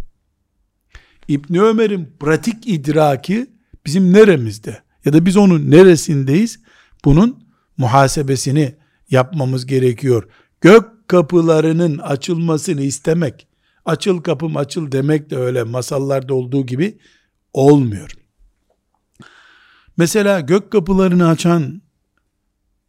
İbni 1.27 1.61
Ömer'in 1.61 2.13
pratik 2.19 2.67
idraki 2.67 3.47
bizim 3.85 4.13
neremizde? 4.13 4.81
Ya 5.05 5.13
da 5.13 5.25
biz 5.25 5.37
onun 5.37 5.71
neresindeyiz? 5.71 6.59
Bunun 7.05 7.43
muhasebesini 7.77 8.75
yapmamız 9.09 9.65
gerekiyor. 9.65 10.23
Gök 10.61 11.07
kapılarının 11.07 11.97
açılmasını 11.97 12.81
istemek, 12.81 13.47
açıl 13.89 14.21
kapım 14.21 14.57
açıl 14.57 14.91
demek 14.91 15.29
de 15.29 15.37
öyle 15.37 15.63
masallarda 15.63 16.33
olduğu 16.33 16.65
gibi 16.65 16.97
olmuyor. 17.53 18.11
Mesela 19.97 20.39
gök 20.39 20.71
kapılarını 20.71 21.27
açan 21.27 21.81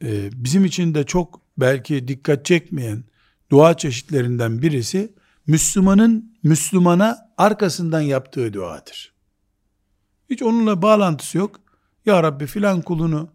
e, 0.03 0.31
bizim 0.33 0.65
için 0.65 0.95
de 0.95 1.07
çok 1.07 1.41
belki 1.59 2.09
dikkat 2.09 2.45
çekmeyen 2.45 3.05
dua 3.51 3.77
çeşitlerinden 3.77 4.63
birisi 4.63 5.15
Müslümanın 5.47 6.39
Müslümana 6.43 7.19
arkasından 7.39 8.01
yaptığı 8.01 8.53
duadır. 8.53 9.15
Hiç 10.31 10.43
onunla 10.43 10.83
bağlantısı 10.83 11.39
yok. 11.39 11.61
Ya 12.07 12.23
Rabbi 12.23 12.47
filan 12.47 12.83
kulunu 12.83 13.33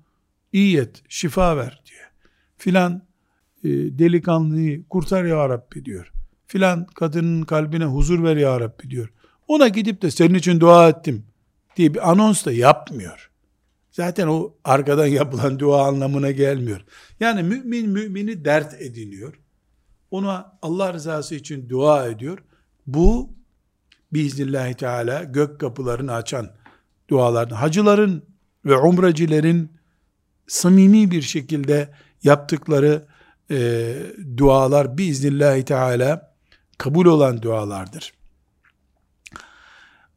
iyi 0.53 0.77
et, 0.77 1.03
şifa 1.09 1.57
ver 1.57 1.83
diyor. 1.85 2.11
Filan 2.57 3.01
e, 3.63 3.69
delikanlıyı 3.69 4.87
kurtar 4.87 5.23
ya 5.23 5.49
Rabbi 5.49 5.85
diyor. 5.85 6.14
Filan 6.47 6.85
kadının 6.85 7.43
kalbine 7.43 7.85
huzur 7.85 8.23
ver 8.23 8.37
ya 8.37 8.59
Rabbi 8.59 8.89
diyor. 8.89 9.09
Ona 9.47 9.67
gidip 9.67 10.01
de 10.01 10.11
senin 10.11 10.33
için 10.33 10.59
dua 10.59 10.89
ettim 10.89 11.25
diye 11.77 11.93
bir 11.93 12.11
anons 12.11 12.45
da 12.45 12.51
yapmıyor. 12.51 13.31
Zaten 13.91 14.27
o 14.27 14.53
arkadan 14.63 15.05
yapılan 15.05 15.59
dua 15.59 15.87
anlamına 15.87 16.31
gelmiyor. 16.31 16.85
Yani 17.19 17.43
mümin 17.43 17.89
mümini 17.89 18.45
dert 18.45 18.81
ediniyor. 18.81 19.39
Ona 20.11 20.57
Allah 20.61 20.93
rızası 20.93 21.35
için 21.35 21.69
dua 21.69 22.07
ediyor. 22.07 22.37
Bu 22.87 23.29
biiznillahü 24.13 24.73
teala 24.73 25.23
gök 25.23 25.59
kapılarını 25.59 26.13
açan 26.13 26.51
dualardan. 27.09 27.55
Hacıların 27.55 28.23
ve 28.65 28.77
umrecilerin 28.77 29.71
samimi 30.47 31.11
bir 31.11 31.21
şekilde 31.21 31.89
yaptıkları 32.23 33.05
e, 33.51 33.93
dualar 34.37 34.97
biiznillahü 34.97 35.65
teala 35.65 36.34
kabul 36.77 37.05
olan 37.05 37.41
dualardır. 37.41 38.13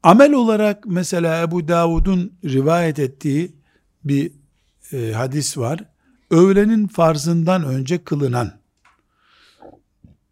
Amel 0.03 0.33
olarak 0.33 0.85
mesela 0.85 1.41
Ebu 1.41 1.67
Davud'un 1.67 2.33
rivayet 2.45 2.99
ettiği 2.99 3.55
bir 4.03 4.31
e, 4.93 5.11
hadis 5.11 5.57
var. 5.57 5.83
Öğlenin 6.31 6.87
farzından 6.87 7.63
önce 7.63 8.03
kılınan 8.03 8.59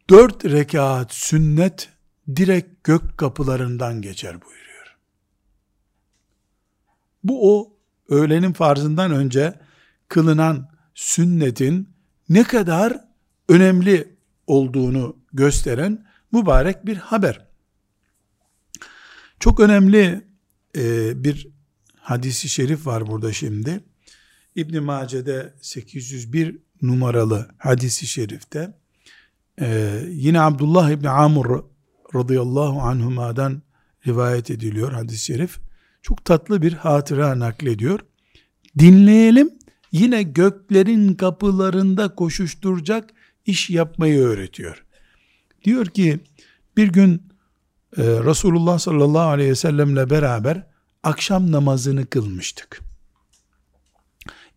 dört 0.10 0.46
rekat 0.46 1.14
sünnet 1.14 1.90
direkt 2.36 2.84
gök 2.84 3.18
kapılarından 3.18 4.02
geçer 4.02 4.34
buyuruyor. 4.42 4.98
Bu 7.24 7.58
o 7.58 7.74
öğlenin 8.10 8.54
farzından 8.54 9.12
önce 9.12 9.54
kılınan 10.08 10.70
sünnetin 10.96 11.90
ne 12.30 12.44
kadar 12.44 13.06
önemli 13.50 14.16
olduğunu 14.48 15.18
gösteren 15.34 16.07
mübarek 16.32 16.86
bir 16.86 16.98
haber. 16.98 17.48
Çok 19.40 19.60
önemli 19.60 20.26
e, 20.78 21.24
bir 21.24 21.48
hadisi 22.00 22.50
şerif 22.50 22.88
var 22.88 23.08
burada 23.08 23.34
şimdi. 23.34 23.84
İbn 24.56 24.84
Mace'de 24.84 25.54
801 25.62 26.58
numaralı 26.82 27.50
hadisi 27.58 28.08
şerifte 28.08 28.74
ee, 29.62 30.02
yine 30.10 30.42
Abdullah 30.42 30.90
İbni 30.90 31.10
Amr 31.10 31.48
radıyallahu 32.16 32.82
anhuma'dan 32.82 33.62
rivayet 34.08 34.52
ediliyor 34.52 34.92
hadis-i 34.92 35.26
şerif. 35.26 35.58
Çok 36.02 36.26
tatlı 36.26 36.62
bir 36.62 36.74
hatıra 36.74 37.40
naklediyor. 37.40 38.00
Dinleyelim 38.80 39.50
yine 39.92 40.24
göklerin 40.24 41.14
kapılarında 41.14 42.16
koşuşturacak 42.16 43.10
iş 43.46 43.70
yapmayı 43.70 44.20
öğretiyor. 44.20 44.86
Diyor 45.68 45.86
ki 45.86 46.20
bir 46.78 46.88
gün 46.88 47.14
e, 47.98 48.04
Resulullah 48.04 48.80
sallallahu 48.80 49.28
aleyhi 49.30 49.50
ve 49.50 49.56
sellemle 49.56 50.10
beraber 50.10 50.68
akşam 51.04 51.52
namazını 51.52 52.06
kılmıştık. 52.06 52.82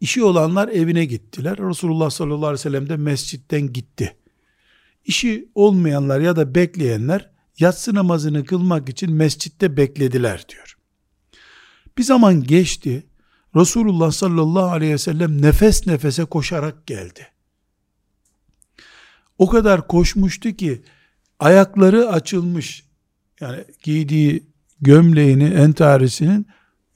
İşi 0.00 0.24
olanlar 0.24 0.68
evine 0.68 1.04
gittiler. 1.04 1.58
Resulullah 1.58 2.10
sallallahu 2.10 2.46
aleyhi 2.46 2.52
ve 2.52 2.62
sellem 2.62 2.88
de 2.88 2.96
mescitten 2.96 3.72
gitti. 3.72 4.16
İşi 5.04 5.48
olmayanlar 5.54 6.20
ya 6.20 6.36
da 6.36 6.54
bekleyenler 6.54 7.30
yatsı 7.58 7.94
namazını 7.94 8.44
kılmak 8.44 8.88
için 8.88 9.12
mescitte 9.12 9.76
beklediler 9.76 10.44
diyor. 10.48 10.76
Bir 11.98 12.02
zaman 12.02 12.42
geçti. 12.42 13.06
Resulullah 13.56 14.10
sallallahu 14.10 14.70
aleyhi 14.70 14.92
ve 14.92 14.98
sellem 14.98 15.42
nefes 15.42 15.86
nefese 15.86 16.24
koşarak 16.24 16.86
geldi. 16.86 17.26
O 19.38 19.48
kadar 19.48 19.88
koşmuştu 19.88 20.56
ki 20.56 20.82
ayakları 21.40 22.08
açılmış. 22.08 22.84
Yani 23.40 23.64
giydiği 23.82 24.46
gömleğini, 24.80 25.44
entarisinin 25.44 26.46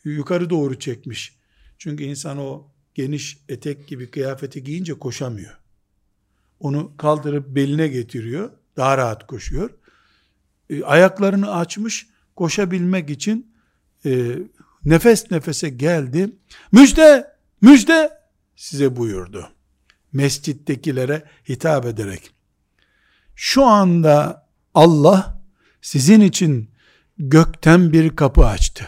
yukarı 0.05 0.51
doğru 0.51 0.78
çekmiş. 0.78 1.36
Çünkü 1.78 2.05
insan 2.05 2.38
o 2.38 2.66
geniş 2.95 3.38
etek 3.49 3.88
gibi 3.88 4.11
kıyafeti 4.11 4.64
giyince 4.64 4.95
koşamıyor. 4.95 5.59
Onu 6.61 6.97
kaldırıp 6.97 7.49
beline 7.49 7.88
getiriyor. 7.88 8.51
Daha 8.76 8.99
rahat 8.99 9.26
koşuyor. 9.26 9.70
E, 10.70 10.82
ayaklarını 10.82 11.55
açmış 11.57 12.07
koşabilmek 12.36 13.11
için 13.11 13.55
e, 14.07 14.38
nefes 14.84 15.30
nefese 15.30 15.68
geldi. 15.68 16.30
Müjde, 16.72 17.34
müjde 17.61 18.11
size 18.57 18.97
buyurdu. 18.97 19.49
Mescittekilere 20.12 21.24
hitap 21.49 21.86
ederek. 21.86 22.34
Şu 23.37 23.64
anda 23.64 24.47
Allah 24.74 25.43
sizin 25.82 26.20
için 26.20 26.70
gökten 27.18 27.93
bir 27.93 28.16
kapı 28.16 28.47
açtı. 28.47 28.85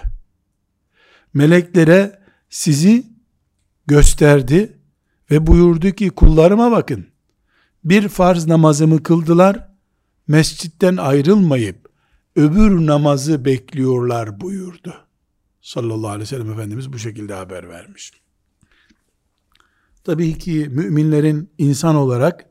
Meleklere 1.35 2.23
sizi 2.51 3.07
gösterdi 3.87 4.79
ve 5.31 5.47
buyurdu 5.47 5.91
ki 5.91 6.11
kullarıma 6.11 6.71
bakın 6.71 7.07
bir 7.85 8.09
farz 8.09 8.47
namazımı 8.47 9.03
kıldılar, 9.03 9.69
mescitten 10.29 10.97
ayrılmayıp 10.97 11.89
öbür 12.37 12.87
namazı 12.87 13.45
bekliyorlar 13.45 14.41
buyurdu. 14.41 14.95
Sallallahu 15.61 16.09
aleyhi 16.09 16.21
ve 16.21 16.27
sellem 16.27 16.53
Efendimiz 16.53 16.93
bu 16.93 16.99
şekilde 16.99 17.35
haber 17.35 17.69
vermiş. 17.69 18.13
Tabii 20.05 20.39
ki 20.39 20.69
müminlerin 20.71 21.51
insan 21.59 21.97
olarak 21.97 22.47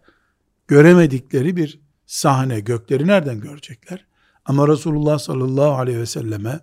göremedikleri 0.68 1.56
bir 1.56 1.85
sahne, 2.06 2.60
gökleri 2.60 3.08
nereden 3.08 3.40
görecekler? 3.40 4.06
Ama 4.46 4.68
Resulullah 4.68 5.20
sallallahu 5.20 5.72
aleyhi 5.72 6.00
ve 6.00 6.06
selleme 6.06 6.60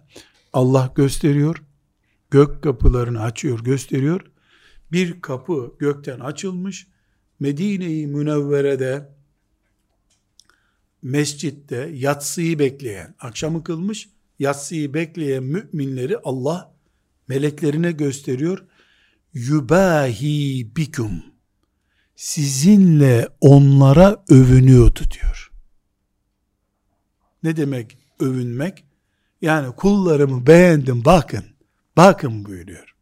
Allah 0.52 0.92
gösteriyor, 0.94 1.62
gök 2.30 2.62
kapılarını 2.62 3.22
açıyor, 3.22 3.64
gösteriyor. 3.64 4.20
Bir 4.92 5.20
kapı 5.20 5.74
gökten 5.78 6.20
açılmış, 6.20 6.86
Medine-i 7.40 8.06
Münevvere'de 8.06 9.08
mescitte 11.02 11.90
yatsıyı 11.94 12.58
bekleyen, 12.58 13.14
akşamı 13.20 13.64
kılmış, 13.64 14.08
yatsıyı 14.38 14.94
bekleyen 14.94 15.42
müminleri 15.42 16.18
Allah 16.18 16.74
meleklerine 17.28 17.92
gösteriyor. 17.92 18.64
Yubahi 19.34 20.76
bikum 20.76 21.31
sizinle 22.22 23.28
onlara 23.40 24.24
övünüyordu 24.28 25.00
diyor. 25.10 25.52
Ne 27.42 27.56
demek 27.56 27.98
övünmek? 28.20 28.84
Yani 29.40 29.76
kullarımı 29.76 30.46
beğendim 30.46 31.04
bakın, 31.04 31.44
bakın 31.96 32.44
buyuruyor. 32.44 32.94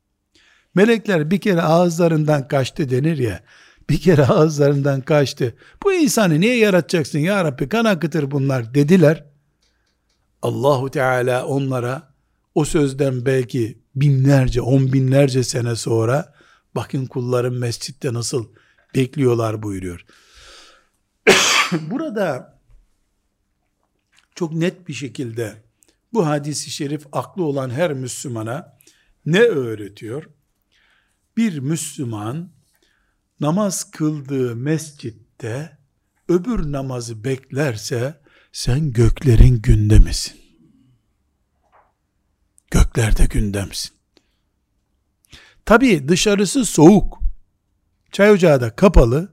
Melekler 0.75 1.31
bir 1.31 1.41
kere 1.41 1.63
ağızlarından 1.63 2.49
kaçtı 2.49 2.91
denir 2.91 3.19
ya, 3.19 3.45
bir 3.91 4.01
kere 4.01 4.27
ağızlarından 4.27 5.01
kaçtı. 5.01 5.55
Bu 5.83 5.93
insanı 5.93 6.41
niye 6.41 6.57
yaratacaksın 6.57 7.19
ya 7.19 7.45
Rabbi 7.45 7.69
kan 7.69 7.85
akıtır 7.85 8.31
bunlar 8.31 8.75
dediler. 8.75 9.25
Allahu 10.43 10.91
Teala 10.91 11.47
onlara 11.47 12.15
o 12.55 12.65
sözden 12.65 13.27
belki 13.27 13.79
binlerce, 13.95 14.61
on 14.61 14.93
binlerce 14.93 15.45
sene 15.45 15.77
sonra 15.77 16.35
bakın 16.75 17.07
kullarım 17.07 17.59
mescitte 17.59 18.15
nasıl 18.15 18.47
bekliyorlar 18.95 19.63
buyuruyor. 19.63 20.05
Burada 21.73 22.61
çok 24.35 24.53
net 24.53 24.89
bir 24.89 24.93
şekilde 24.93 25.63
bu 26.13 26.27
hadisi 26.27 26.71
şerif 26.71 27.07
aklı 27.13 27.45
olan 27.45 27.71
her 27.71 27.93
Müslümana 27.93 28.79
ne 29.27 29.41
öğretiyor? 29.41 30.25
Bir 31.37 31.59
Müslüman 31.59 32.51
namaz 33.41 33.91
kıldığı 33.91 34.57
mescitte 34.57 35.79
öbür 36.29 36.73
namazı 36.73 37.25
beklerse 37.25 38.21
sen 38.53 38.93
göklerin 38.93 39.63
gündemisin. 39.63 40.41
Göklerde 42.71 43.25
gündemsin. 43.25 43.91
Tabi 45.65 46.09
dışarısı 46.09 46.65
soğuk. 46.65 47.20
Çay 48.13 48.31
ocağı 48.31 48.61
da 48.61 48.71
kapalı. 48.77 49.33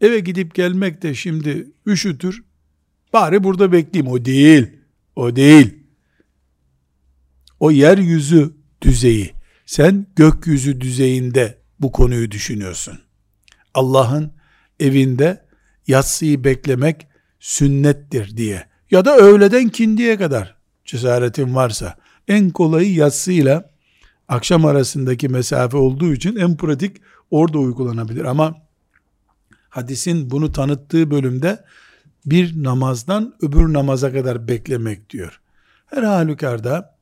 Eve 0.00 0.20
gidip 0.20 0.54
gelmek 0.54 1.02
de 1.02 1.14
şimdi 1.14 1.68
üşütür. 1.86 2.44
Bari 3.12 3.44
burada 3.44 3.72
bekleyeyim. 3.72 4.12
O 4.12 4.24
değil. 4.24 4.66
O 5.16 5.36
değil. 5.36 5.78
O 7.60 7.70
yeryüzü 7.70 8.52
düzeyi. 8.82 9.32
Sen 9.66 10.06
gökyüzü 10.16 10.80
düzeyinde 10.80 11.58
bu 11.80 11.92
konuyu 11.92 12.30
düşünüyorsun. 12.30 12.98
Allah'ın 13.74 14.32
evinde 14.80 15.44
yatsıyı 15.86 16.44
beklemek 16.44 17.06
sünnettir 17.40 18.36
diye. 18.36 18.66
Ya 18.90 19.04
da 19.04 19.16
öğleden 19.16 19.68
kindiye 19.68 20.16
kadar 20.16 20.56
cesaretin 20.84 21.54
varsa. 21.54 21.96
En 22.28 22.50
kolayı 22.50 22.94
yatsıyla 22.94 23.70
akşam 24.28 24.64
arasındaki 24.64 25.28
mesafe 25.28 25.76
olduğu 25.76 26.12
için 26.12 26.36
en 26.36 26.56
pratik 26.56 26.96
orada 27.30 27.58
uygulanabilir. 27.58 28.24
Ama 28.24 28.56
hadisin 29.68 30.30
bunu 30.30 30.52
tanıttığı 30.52 31.10
bölümde 31.10 31.64
bir 32.26 32.62
namazdan 32.62 33.34
öbür 33.42 33.72
namaza 33.72 34.12
kadar 34.12 34.48
beklemek 34.48 35.10
diyor. 35.10 35.40
Her 35.86 36.02
halükarda 36.02 36.98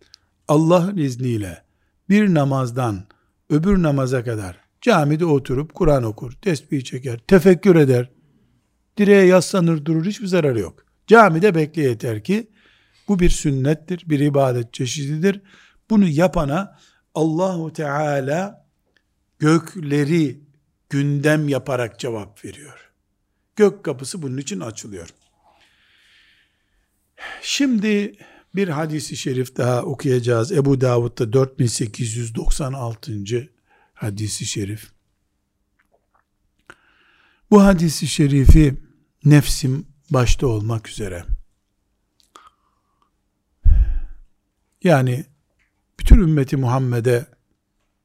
Allah'ın 0.48 0.96
izniyle 0.96 1.62
bir 2.08 2.34
namazdan 2.34 3.04
öbür 3.50 3.82
namaza 3.82 4.24
kadar 4.24 4.56
camide 4.80 5.24
oturup 5.24 5.74
Kur'an 5.74 6.02
okur, 6.02 6.32
tesbih 6.32 6.84
çeker, 6.84 7.18
tefekkür 7.18 7.76
eder, 7.76 8.10
direğe 8.96 9.26
yaslanır 9.26 9.84
durur 9.84 10.04
hiçbir 10.04 10.26
zararı 10.26 10.60
yok. 10.60 10.84
Camide 11.06 11.54
bekle 11.54 11.82
yeter 11.82 12.24
ki 12.24 12.50
bu 13.08 13.18
bir 13.18 13.30
sünnettir, 13.30 14.04
bir 14.06 14.20
ibadet 14.20 14.74
çeşididir. 14.74 15.40
Bunu 15.90 16.08
yapana 16.08 16.78
Allahu 17.14 17.72
Teala 17.72 18.67
gökleri 19.38 20.40
gündem 20.90 21.48
yaparak 21.48 21.98
cevap 21.98 22.44
veriyor. 22.44 22.90
Gök 23.56 23.84
kapısı 23.84 24.22
bunun 24.22 24.36
için 24.36 24.60
açılıyor. 24.60 25.08
Şimdi 27.42 28.16
bir 28.54 28.68
hadisi 28.68 29.16
şerif 29.16 29.56
daha 29.56 29.82
okuyacağız. 29.82 30.52
Ebu 30.52 30.80
Davud'da 30.80 31.32
4896. 31.32 33.12
hadisi 33.94 34.46
şerif. 34.46 34.90
Bu 37.50 37.64
hadisi 37.64 38.06
şerifi 38.06 38.74
nefsim 39.24 39.86
başta 40.10 40.46
olmak 40.46 40.88
üzere 40.88 41.24
yani 44.84 45.26
bütün 46.00 46.18
ümmeti 46.18 46.56
Muhammed'e 46.56 47.26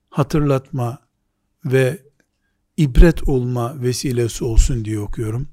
hatırlatma 0.10 1.03
ve 1.66 2.02
ibret 2.78 3.28
olma 3.28 3.82
vesilesi 3.82 4.44
olsun 4.44 4.86
diye 4.86 5.00
okuyorum. 5.00 5.50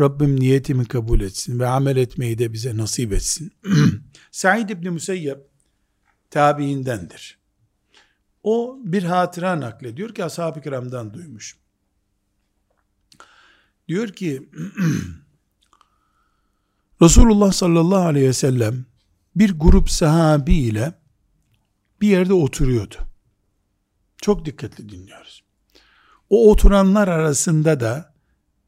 Rabbim 0.00 0.40
niyetimi 0.40 0.84
kabul 0.84 1.20
etsin 1.20 1.60
ve 1.60 1.66
amel 1.66 1.96
etmeyi 1.96 2.38
de 2.38 2.52
bize 2.52 2.76
nasip 2.76 3.12
etsin. 3.12 3.52
Said 4.30 4.68
İbni 4.68 4.90
Musayyeb 4.90 5.38
tabiindendir. 6.30 7.38
O 8.42 8.78
bir 8.84 9.02
hatıra 9.02 9.60
naklediyor 9.60 10.14
ki 10.14 10.24
ashab-ı 10.24 10.60
kiramdan 10.60 11.14
duymuş. 11.14 11.56
Diyor 13.88 14.08
ki 14.08 14.50
Resulullah 17.02 17.52
sallallahu 17.52 18.06
aleyhi 18.06 18.28
ve 18.28 18.32
sellem 18.32 18.84
bir 19.36 19.58
grup 19.58 19.90
sahabi 19.90 20.54
ile 20.54 20.92
bir 22.00 22.08
yerde 22.08 22.32
oturuyordu. 22.32 22.96
Çok 24.16 24.46
dikkatli 24.46 24.88
dinliyoruz. 24.88 25.44
O 26.32 26.50
oturanlar 26.50 27.08
arasında 27.08 27.80
da 27.80 28.14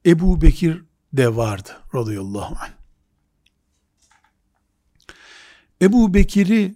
Ebu 0.07 0.43
Bekir 0.43 0.85
de 1.13 1.37
vardı 1.37 1.71
radıyallahu 1.95 2.57
anh. 2.61 2.73
Ebu 5.83 6.15
Bekir'i 6.15 6.75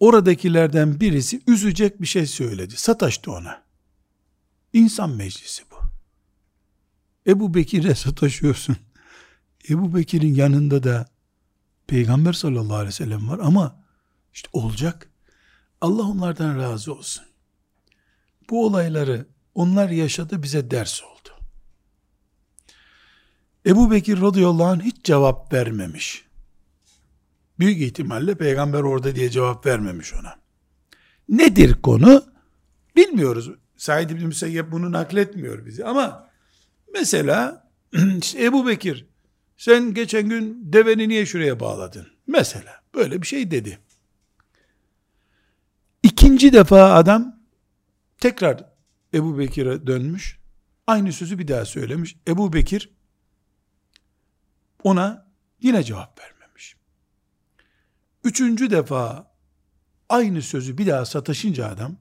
oradakilerden 0.00 1.00
birisi 1.00 1.42
üzecek 1.46 2.00
bir 2.00 2.06
şey 2.06 2.26
söyledi. 2.26 2.76
Sataştı 2.76 3.32
ona. 3.32 3.62
İnsan 4.72 5.10
meclisi 5.10 5.62
bu. 5.70 5.76
Ebu 7.30 7.54
Bekir'e 7.54 7.94
sataşıyorsun. 7.94 8.76
Ebu 9.68 9.94
Bekir'in 9.94 10.34
yanında 10.34 10.82
da 10.82 11.08
Peygamber 11.86 12.32
sallallahu 12.32 12.74
aleyhi 12.74 12.88
ve 12.88 12.92
sellem 12.92 13.28
var 13.28 13.38
ama 13.42 13.84
işte 14.32 14.48
olacak. 14.52 15.10
Allah 15.80 16.02
onlardan 16.02 16.58
razı 16.58 16.94
olsun. 16.94 17.24
Bu 18.50 18.66
olayları 18.66 19.26
onlar 19.54 19.90
yaşadı 19.90 20.42
bize 20.42 20.70
ders 20.70 21.02
oldu. 21.02 21.28
Ebu 23.66 23.90
Bekir 23.90 24.20
radıyallahu 24.20 24.66
anh 24.66 24.80
hiç 24.80 25.04
cevap 25.04 25.52
vermemiş. 25.52 26.24
Büyük 27.58 27.80
ihtimalle 27.80 28.34
peygamber 28.34 28.80
orada 28.80 29.14
diye 29.14 29.30
cevap 29.30 29.66
vermemiş 29.66 30.14
ona. 30.14 30.40
Nedir 31.28 31.82
konu? 31.82 32.24
Bilmiyoruz. 32.96 33.50
Said 33.76 34.10
İbni 34.10 34.26
Müseyyep 34.26 34.72
bunu 34.72 34.92
nakletmiyor 34.92 35.66
bize 35.66 35.84
ama 35.84 36.30
mesela 36.92 37.70
işte 38.20 38.44
Ebu 38.44 38.66
Bekir 38.66 39.06
sen 39.56 39.94
geçen 39.94 40.28
gün 40.28 40.72
deveni 40.72 41.08
niye 41.08 41.26
şuraya 41.26 41.60
bağladın? 41.60 42.06
Mesela 42.26 42.82
böyle 42.94 43.22
bir 43.22 43.26
şey 43.26 43.50
dedi. 43.50 43.78
İkinci 46.02 46.52
defa 46.52 46.94
adam 46.94 47.40
tekrar 48.18 48.69
Ebu 49.14 49.38
Bekir'e 49.38 49.86
dönmüş. 49.86 50.40
Aynı 50.86 51.12
sözü 51.12 51.38
bir 51.38 51.48
daha 51.48 51.64
söylemiş. 51.64 52.16
Ebu 52.28 52.52
Bekir 52.52 52.90
ona 54.82 55.30
yine 55.60 55.84
cevap 55.84 56.20
vermemiş. 56.20 56.76
Üçüncü 58.24 58.70
defa 58.70 59.34
aynı 60.08 60.42
sözü 60.42 60.78
bir 60.78 60.86
daha 60.86 61.04
sataşınca 61.04 61.68
adam 61.68 61.96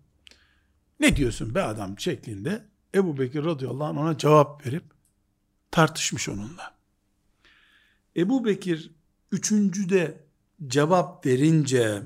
ne 1.00 1.16
diyorsun 1.16 1.56
be 1.56 1.64
adam 1.64 2.00
şeklinde 2.00 2.66
Ebu 2.96 3.20
Bekir 3.20 3.46
radıyallahu 3.46 3.88
anh 3.88 3.98
ona 3.98 4.18
cevap 4.18 4.66
verip 4.66 4.84
tartışmış 5.72 6.30
onunla. 6.30 6.78
Ebu 8.16 8.46
Bekir 8.46 8.92
üçüncüde 9.32 10.28
cevap 10.68 11.26
verince 11.26 12.04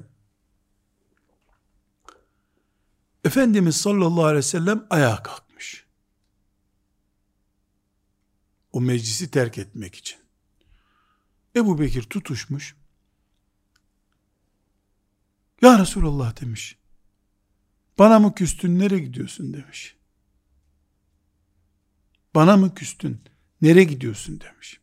Efendimiz 3.24 3.76
sallallahu 3.76 4.26
aleyhi 4.26 4.38
ve 4.38 4.42
sellem 4.42 4.88
ayağa 4.90 5.24
kalkmış. 5.24 5.86
O 8.72 8.82
meclisi 8.82 9.32
terk 9.32 9.58
etmek 9.58 9.96
için. 9.96 10.20
Ebu 11.56 11.80
Bekir 11.80 12.04
tutuşmuş. 12.04 12.76
Ya 15.62 15.80
Resulallah 15.80 16.42
demiş. 16.42 16.78
Bana 18.00 18.20
mı 18.20 18.36
küstün 18.36 18.80
nereye 18.80 19.00
gidiyorsun 19.00 19.54
demiş. 19.54 19.96
Bana 22.36 22.58
mı 22.58 22.76
küstün 22.76 23.22
nereye 23.62 23.84
gidiyorsun 23.84 24.42
demiş. 24.42 24.80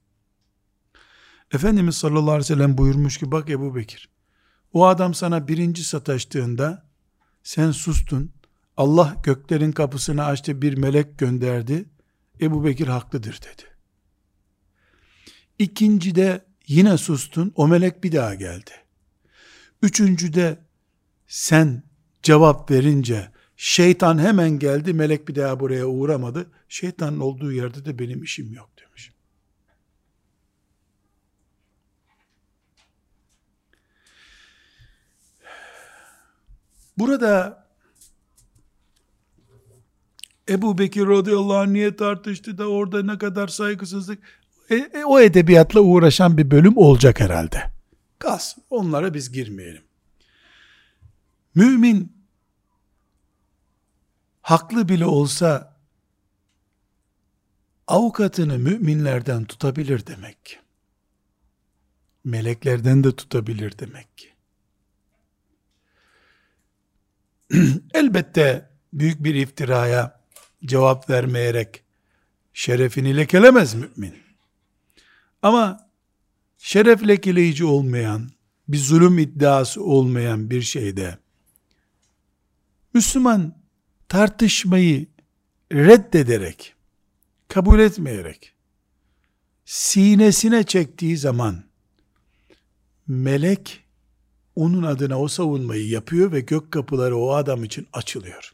Efendimiz 1.52 1.96
sallallahu 1.96 2.30
aleyhi 2.30 2.38
ve 2.38 2.54
sellem 2.54 2.78
buyurmuş 2.78 3.18
ki 3.18 3.32
bak 3.32 3.50
Ebu 3.50 3.74
Bekir 3.74 4.10
o 4.72 4.86
adam 4.86 5.14
sana 5.14 5.48
birinci 5.48 5.84
sataştığında 5.84 6.89
sen 7.42 7.70
sustun. 7.70 8.32
Allah 8.76 9.16
göklerin 9.22 9.72
kapısını 9.72 10.24
açtı 10.24 10.62
bir 10.62 10.78
melek 10.78 11.18
gönderdi. 11.18 11.84
Ebu 12.40 12.64
Bekir 12.64 12.86
haklıdır 12.86 13.40
dedi. 13.42 13.62
İkincide 15.58 16.44
yine 16.66 16.98
sustun. 16.98 17.52
O 17.56 17.68
melek 17.68 18.04
bir 18.04 18.12
daha 18.12 18.34
geldi. 18.34 18.70
Üçüncüde 19.82 20.58
sen 21.26 21.82
cevap 22.22 22.70
verince 22.70 23.30
şeytan 23.56 24.18
hemen 24.18 24.58
geldi. 24.58 24.94
Melek 24.94 25.28
bir 25.28 25.34
daha 25.34 25.60
buraya 25.60 25.86
uğramadı. 25.86 26.50
Şeytanın 26.68 27.20
olduğu 27.20 27.52
yerde 27.52 27.84
de 27.84 27.98
benim 27.98 28.22
işim 28.22 28.52
yok 28.54 28.70
demiş. 28.80 29.12
Burada 37.00 37.64
Ebu 40.48 40.78
Bekir 40.78 41.06
radıyallahu 41.06 41.56
anh 41.56 41.68
niye 41.68 41.96
tartıştı 41.96 42.58
da 42.58 42.68
orada 42.68 43.02
ne 43.02 43.18
kadar 43.18 43.48
saygısızlık 43.48 44.18
e, 44.70 44.74
e, 44.74 45.04
o 45.04 45.20
edebiyatla 45.20 45.80
uğraşan 45.80 46.38
bir 46.38 46.50
bölüm 46.50 46.76
olacak 46.76 47.20
herhalde. 47.20 47.70
Kas. 48.18 48.56
Onlara 48.70 49.14
biz 49.14 49.32
girmeyelim. 49.32 49.82
Mümin 51.54 52.12
haklı 54.42 54.88
bile 54.88 55.06
olsa 55.06 55.76
avukatını 57.86 58.58
müminlerden 58.58 59.44
tutabilir 59.44 60.06
demek 60.06 60.44
ki. 60.44 60.56
Meleklerden 62.24 63.04
de 63.04 63.16
tutabilir 63.16 63.78
demek 63.78 64.18
ki. 64.18 64.29
Elbette 67.94 68.70
büyük 68.92 69.24
bir 69.24 69.34
iftiraya 69.34 70.20
cevap 70.64 71.10
vermeyerek 71.10 71.82
şerefini 72.54 73.16
lekelemez 73.16 73.74
mümin. 73.74 74.14
Ama 75.42 75.90
şeref 76.58 77.08
lekeleyici 77.08 77.64
olmayan, 77.64 78.30
bir 78.68 78.78
zulüm 78.78 79.18
iddiası 79.18 79.84
olmayan 79.84 80.50
bir 80.50 80.62
şeyde 80.62 81.18
Müslüman 82.94 83.56
tartışmayı 84.08 85.06
reddederek, 85.72 86.74
kabul 87.48 87.78
etmeyerek 87.78 88.54
sinesine 89.64 90.62
çektiği 90.62 91.16
zaman 91.16 91.64
melek 93.08 93.79
onun 94.60 94.82
adına 94.82 95.20
o 95.20 95.28
savunmayı 95.28 95.88
yapıyor 95.88 96.32
ve 96.32 96.40
gök 96.40 96.72
kapıları 96.72 97.16
o 97.16 97.32
adam 97.34 97.64
için 97.64 97.86
açılıyor. 97.92 98.52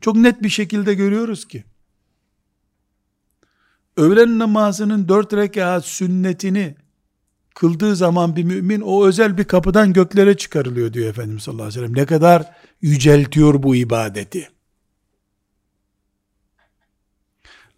Çok 0.00 0.16
net 0.16 0.42
bir 0.42 0.48
şekilde 0.48 0.94
görüyoruz 0.94 1.48
ki 1.48 1.64
öğlen 3.96 4.38
namazının 4.38 5.08
dört 5.08 5.32
rekat 5.32 5.84
sünnetini 5.84 6.76
kıldığı 7.54 7.96
zaman 7.96 8.36
bir 8.36 8.44
mümin 8.44 8.80
o 8.80 9.06
özel 9.06 9.38
bir 9.38 9.44
kapıdan 9.44 9.92
göklere 9.92 10.36
çıkarılıyor 10.36 10.92
diyor 10.92 11.10
Efendimiz 11.10 11.42
sallallahu 11.42 11.64
aleyhi 11.64 11.80
ve 11.80 11.86
sellem. 11.86 12.02
Ne 12.02 12.06
kadar 12.06 12.52
yüceltiyor 12.80 13.62
bu 13.62 13.76
ibadeti. 13.76 14.50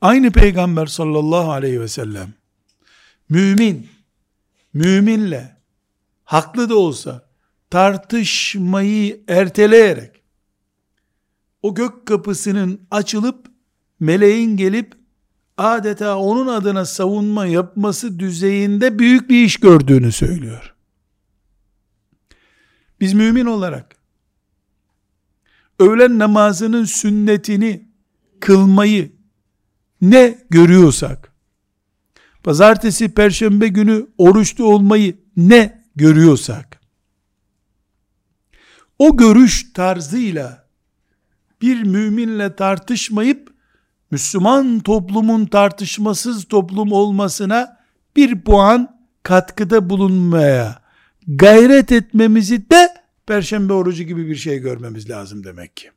Aynı 0.01 0.31
peygamber 0.31 0.87
sallallahu 0.87 1.53
aleyhi 1.53 1.81
ve 1.81 1.89
sellem 1.89 2.35
mümin 3.29 3.89
müminle 4.75 5.54
haklı 6.35 6.69
da 6.69 6.75
olsa 6.75 7.29
tartışmayı 7.71 9.21
erteleyerek 9.29 10.23
o 11.63 11.75
gök 11.75 12.07
kapısının 12.07 12.81
açılıp 12.91 13.47
meleğin 14.01 14.57
gelip 14.57 14.95
adeta 15.57 16.17
onun 16.17 16.47
adına 16.47 16.85
savunma 16.85 17.47
yapması 17.47 18.19
düzeyinde 18.19 18.99
büyük 18.99 19.31
bir 19.31 19.45
iş 19.45 19.57
gördüğünü 19.57 20.13
söylüyor. 20.13 20.75
Biz 23.01 23.15
mümin 23.15 23.47
olarak 23.47 23.97
öğlen 25.79 26.19
namazının 26.19 26.85
sünnetini 26.85 27.89
kılmayı 28.41 29.13
ne 30.01 30.39
görüyorsak, 30.51 31.33
pazartesi, 32.43 33.15
perşembe 33.15 33.69
günü 33.69 34.07
oruçlu 34.19 34.65
olmayı 34.65 35.17
ne 35.37 35.84
görüyorsak, 35.97 36.81
o 38.99 39.17
görüş 39.17 39.73
tarzıyla 39.73 40.69
bir 41.63 41.83
müminle 41.83 42.57
tartışmayıp 42.57 43.55
Müslüman 44.11 44.81
toplumun 44.81 45.47
tartışmasız 45.47 46.45
toplum 46.45 46.93
olmasına 46.93 47.85
bir 48.17 48.41
puan 48.41 49.01
katkıda 49.23 49.91
bulunmaya 49.91 50.83
gayret 51.27 51.93
etmemizi 51.93 52.71
de 52.71 52.95
perşembe 53.27 53.73
orucu 53.73 54.03
gibi 54.03 54.29
bir 54.29 54.37
şey 54.37 54.59
görmemiz 54.59 55.11
lazım 55.11 55.45
demek 55.45 55.77
ki. 55.77 55.91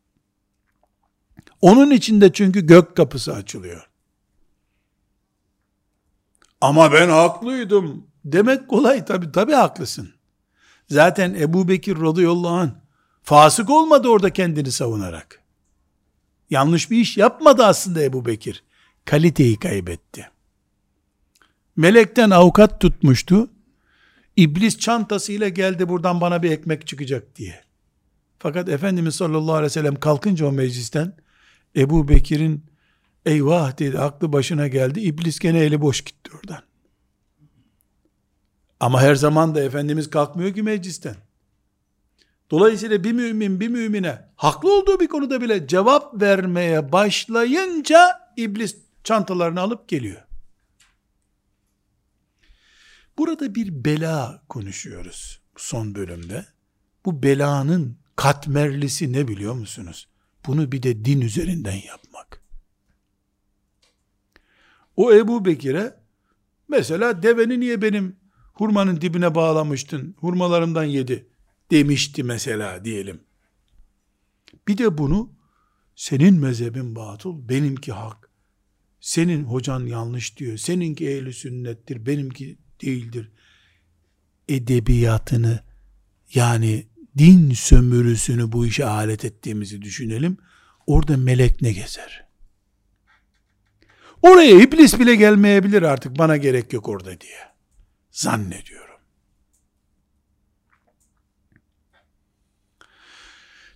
Onun 1.62 1.92
içinde 1.92 2.34
çünkü 2.34 2.66
gök 2.66 2.98
kapısı 2.98 3.34
açılıyor. 3.34 3.90
Ama 6.62 6.94
ben 6.94 7.10
haklıydım 7.10 8.07
demek 8.32 8.68
kolay 8.68 9.06
tabi 9.06 9.32
tabi 9.32 9.54
haklısın. 9.54 10.14
Zaten 10.90 11.34
Ebu 11.34 11.68
Bekir 11.68 12.02
radıyallahu 12.02 12.56
anh 12.56 12.72
fasık 13.24 13.70
olmadı 13.70 14.08
orada 14.08 14.34
kendini 14.34 14.72
savunarak. 14.72 15.42
Yanlış 16.50 16.92
bir 16.92 16.98
iş 16.98 17.18
yapmadı 17.18 17.66
aslında 17.66 18.04
Ebu 18.04 18.26
Bekir. 18.26 18.64
Kaliteyi 19.06 19.60
kaybetti. 19.60 20.30
Melekten 21.76 22.30
avukat 22.30 22.82
tutmuştu. 22.82 23.50
İblis 24.36 24.78
çantasıyla 24.78 25.50
geldi 25.50 25.90
buradan 25.90 26.22
bana 26.22 26.44
bir 26.44 26.52
ekmek 26.52 26.88
çıkacak 26.88 27.36
diye. 27.36 27.64
Fakat 28.40 28.70
Efendimiz 28.70 29.16
sallallahu 29.16 29.54
aleyhi 29.54 29.66
ve 29.66 29.70
sellem 29.70 29.96
kalkınca 29.96 30.46
o 30.46 30.52
meclisten 30.52 31.14
Ebu 31.76 32.08
Bekir'in 32.08 32.66
eyvah 33.26 33.80
dedi 33.80 34.00
aklı 34.00 34.34
başına 34.34 34.68
geldi. 34.68 35.00
İblis 35.00 35.40
gene 35.40 35.60
eli 35.60 35.82
boş 35.82 36.02
gitti 36.02 36.32
oradan. 36.36 36.67
Ama 38.80 39.02
her 39.02 39.16
zaman 39.16 39.56
da 39.56 39.62
Efendimiz 39.62 40.10
kalkmıyor 40.10 40.54
ki 40.54 40.64
meclisten. 40.64 41.16
Dolayısıyla 42.52 43.04
bir 43.04 43.12
mümin 43.12 43.60
bir 43.60 43.68
mümine 43.68 44.26
haklı 44.36 44.74
olduğu 44.74 45.00
bir 45.00 45.08
konuda 45.08 45.42
bile 45.42 45.68
cevap 45.68 46.22
vermeye 46.22 46.92
başlayınca 46.92 48.32
iblis 48.38 48.78
çantalarını 49.04 49.62
alıp 49.62 49.88
geliyor. 49.88 50.22
Burada 53.18 53.56
bir 53.56 53.86
bela 53.86 54.44
konuşuyoruz 54.50 55.42
son 55.56 55.96
bölümde. 55.96 56.46
Bu 57.06 57.24
belanın 57.24 57.98
katmerlisi 58.16 59.14
ne 59.14 59.28
biliyor 59.28 59.54
musunuz? 59.54 60.08
Bunu 60.48 60.72
bir 60.72 60.84
de 60.84 61.06
din 61.06 61.22
üzerinden 61.22 61.82
yapmak. 61.88 62.42
O 64.96 65.14
Ebu 65.14 65.46
Bekir'e 65.46 65.96
mesela 66.68 67.24
deveni 67.24 67.60
niye 67.60 67.82
benim 67.82 68.16
hurmanın 68.60 69.02
dibine 69.02 69.36
bağlamıştın, 69.36 70.16
hurmalarımdan 70.20 70.84
yedi 70.84 71.28
demişti 71.72 72.24
mesela 72.24 72.86
diyelim. 72.86 73.22
Bir 74.68 74.78
de 74.78 74.98
bunu 74.98 75.32
senin 75.96 76.40
mezhebin 76.40 76.96
batıl, 76.96 77.50
benimki 77.50 77.92
hak. 77.92 78.30
Senin 79.00 79.44
hocan 79.44 79.86
yanlış 79.86 80.38
diyor. 80.38 80.58
Seninki 80.58 81.10
ehli 81.10 81.34
sünnettir, 81.34 82.06
benimki 82.06 82.58
değildir. 82.82 83.32
Edebiyatını 84.50 85.60
yani 86.34 86.88
din 87.18 87.52
sömürüsünü 87.52 88.52
bu 88.52 88.66
işe 88.66 88.86
alet 88.86 89.26
ettiğimizi 89.26 89.82
düşünelim. 89.82 90.38
Orada 90.88 91.18
melek 91.18 91.62
ne 91.62 91.72
gezer? 91.72 92.28
Oraya 94.22 94.62
iblis 94.62 95.00
bile 95.00 95.16
gelmeyebilir 95.16 95.82
artık 95.82 96.18
bana 96.18 96.38
gerek 96.38 96.74
yok 96.74 96.90
orada 96.90 97.22
diye 97.22 97.47
zannediyorum. 98.18 99.00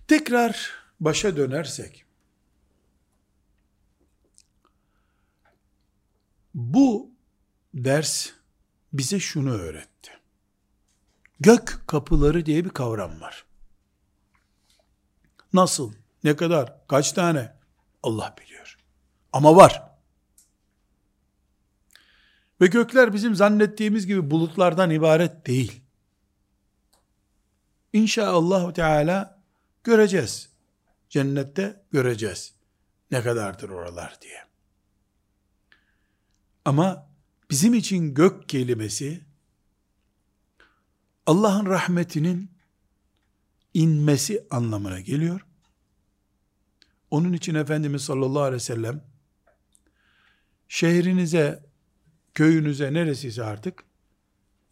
Tekrar 0.08 0.70
başa 1.00 1.36
dönersek, 1.36 2.04
bu 6.54 7.10
ders 7.74 8.30
bize 8.92 9.20
şunu 9.20 9.52
öğretti. 9.52 10.10
Gök 11.40 11.80
kapıları 11.86 12.46
diye 12.46 12.64
bir 12.64 12.70
kavram 12.70 13.20
var. 13.20 13.44
Nasıl, 15.52 15.94
ne 16.24 16.36
kadar, 16.36 16.86
kaç 16.88 17.12
tane 17.12 17.56
Allah 18.02 18.34
biliyor. 18.40 18.78
Ama 19.32 19.56
var. 19.56 19.91
Ve 22.62 22.66
gökler 22.66 23.12
bizim 23.12 23.34
zannettiğimiz 23.34 24.06
gibi 24.06 24.30
bulutlardan 24.30 24.90
ibaret 24.90 25.46
değil. 25.46 25.82
İnşallah 27.92 28.74
Teala 28.74 29.42
göreceğiz. 29.84 30.48
Cennette 31.08 31.82
göreceğiz. 31.90 32.54
Ne 33.10 33.22
kadardır 33.22 33.68
oralar 33.68 34.18
diye. 34.20 34.38
Ama 36.64 37.10
bizim 37.50 37.74
için 37.74 38.14
gök 38.14 38.48
kelimesi 38.48 39.20
Allah'ın 41.26 41.66
rahmetinin 41.66 42.50
inmesi 43.74 44.46
anlamına 44.50 45.00
geliyor. 45.00 45.46
Onun 47.10 47.32
için 47.32 47.54
Efendimiz 47.54 48.02
sallallahu 48.02 48.42
aleyhi 48.42 48.54
ve 48.54 48.60
sellem 48.60 49.04
şehrinize, 50.68 51.71
köyünüze 52.34 52.92
neresiyse 52.92 53.44
artık 53.44 53.84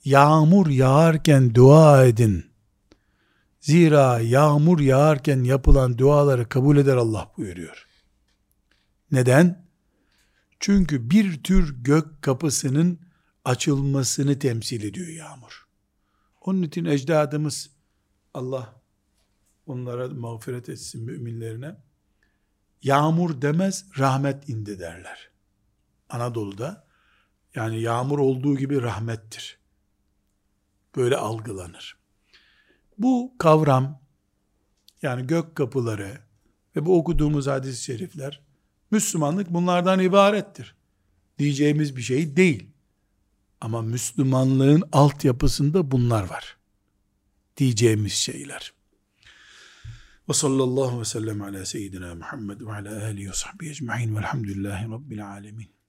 yağmur 0.04 0.66
yağarken 0.66 1.54
dua 1.54 2.04
edin. 2.04 2.46
Zira 3.60 4.20
yağmur 4.20 4.80
yağarken 4.80 5.44
yapılan 5.44 5.98
duaları 5.98 6.48
kabul 6.48 6.76
eder 6.76 6.96
Allah 6.96 7.32
buyuruyor. 7.36 7.86
Neden? 9.12 9.66
Çünkü 10.60 11.10
bir 11.10 11.42
tür 11.42 11.84
gök 11.84 12.22
kapısının 12.22 12.98
açılmasını 13.44 14.38
temsil 14.38 14.84
ediyor 14.84 15.08
yağmur. 15.08 15.68
Onun 16.40 16.62
için 16.62 16.84
ecdadımız 16.84 17.70
Allah 18.34 18.82
onlara 19.66 20.08
mağfiret 20.08 20.68
etsin 20.68 21.04
müminlerine 21.04 21.76
yağmur 22.82 23.42
demez 23.42 23.84
rahmet 23.98 24.48
indi 24.48 24.78
derler. 24.78 25.30
Anadolu'da 26.08 26.89
yani 27.54 27.80
yağmur 27.80 28.18
olduğu 28.18 28.56
gibi 28.56 28.82
rahmettir. 28.82 29.58
Böyle 30.96 31.16
algılanır. 31.16 31.96
Bu 32.98 33.34
kavram 33.38 34.00
yani 35.02 35.26
gök 35.26 35.56
kapıları 35.56 36.18
ve 36.76 36.86
bu 36.86 36.98
okuduğumuz 36.98 37.46
hadis-i 37.46 37.84
şerifler 37.84 38.40
Müslümanlık 38.90 39.50
bunlardan 39.50 40.00
ibarettir. 40.00 40.74
Diyeceğimiz 41.38 41.96
bir 41.96 42.02
şey 42.02 42.36
değil. 42.36 42.66
Ama 43.60 43.82
Müslümanlığın 43.82 44.82
altyapısında 44.92 45.90
bunlar 45.90 46.22
var. 46.22 46.56
Diyeceğimiz 47.56 48.12
şeyler. 48.12 48.72
Ve 50.28 50.32
sallallahu 50.32 51.00
ve 51.00 51.04
sellem 51.04 51.42
ala 51.42 51.66
seyyidina 51.66 52.14
Muhammed 52.14 52.60
ve 52.60 52.72
ala 52.72 53.04
alihi 53.04 53.28
ve 53.28 53.32
sahbihi 53.32 53.70
ecma'in 53.70 54.16
velhamdülillahi 54.16 54.90
rabbil 54.90 55.28
alemin. 55.28 55.79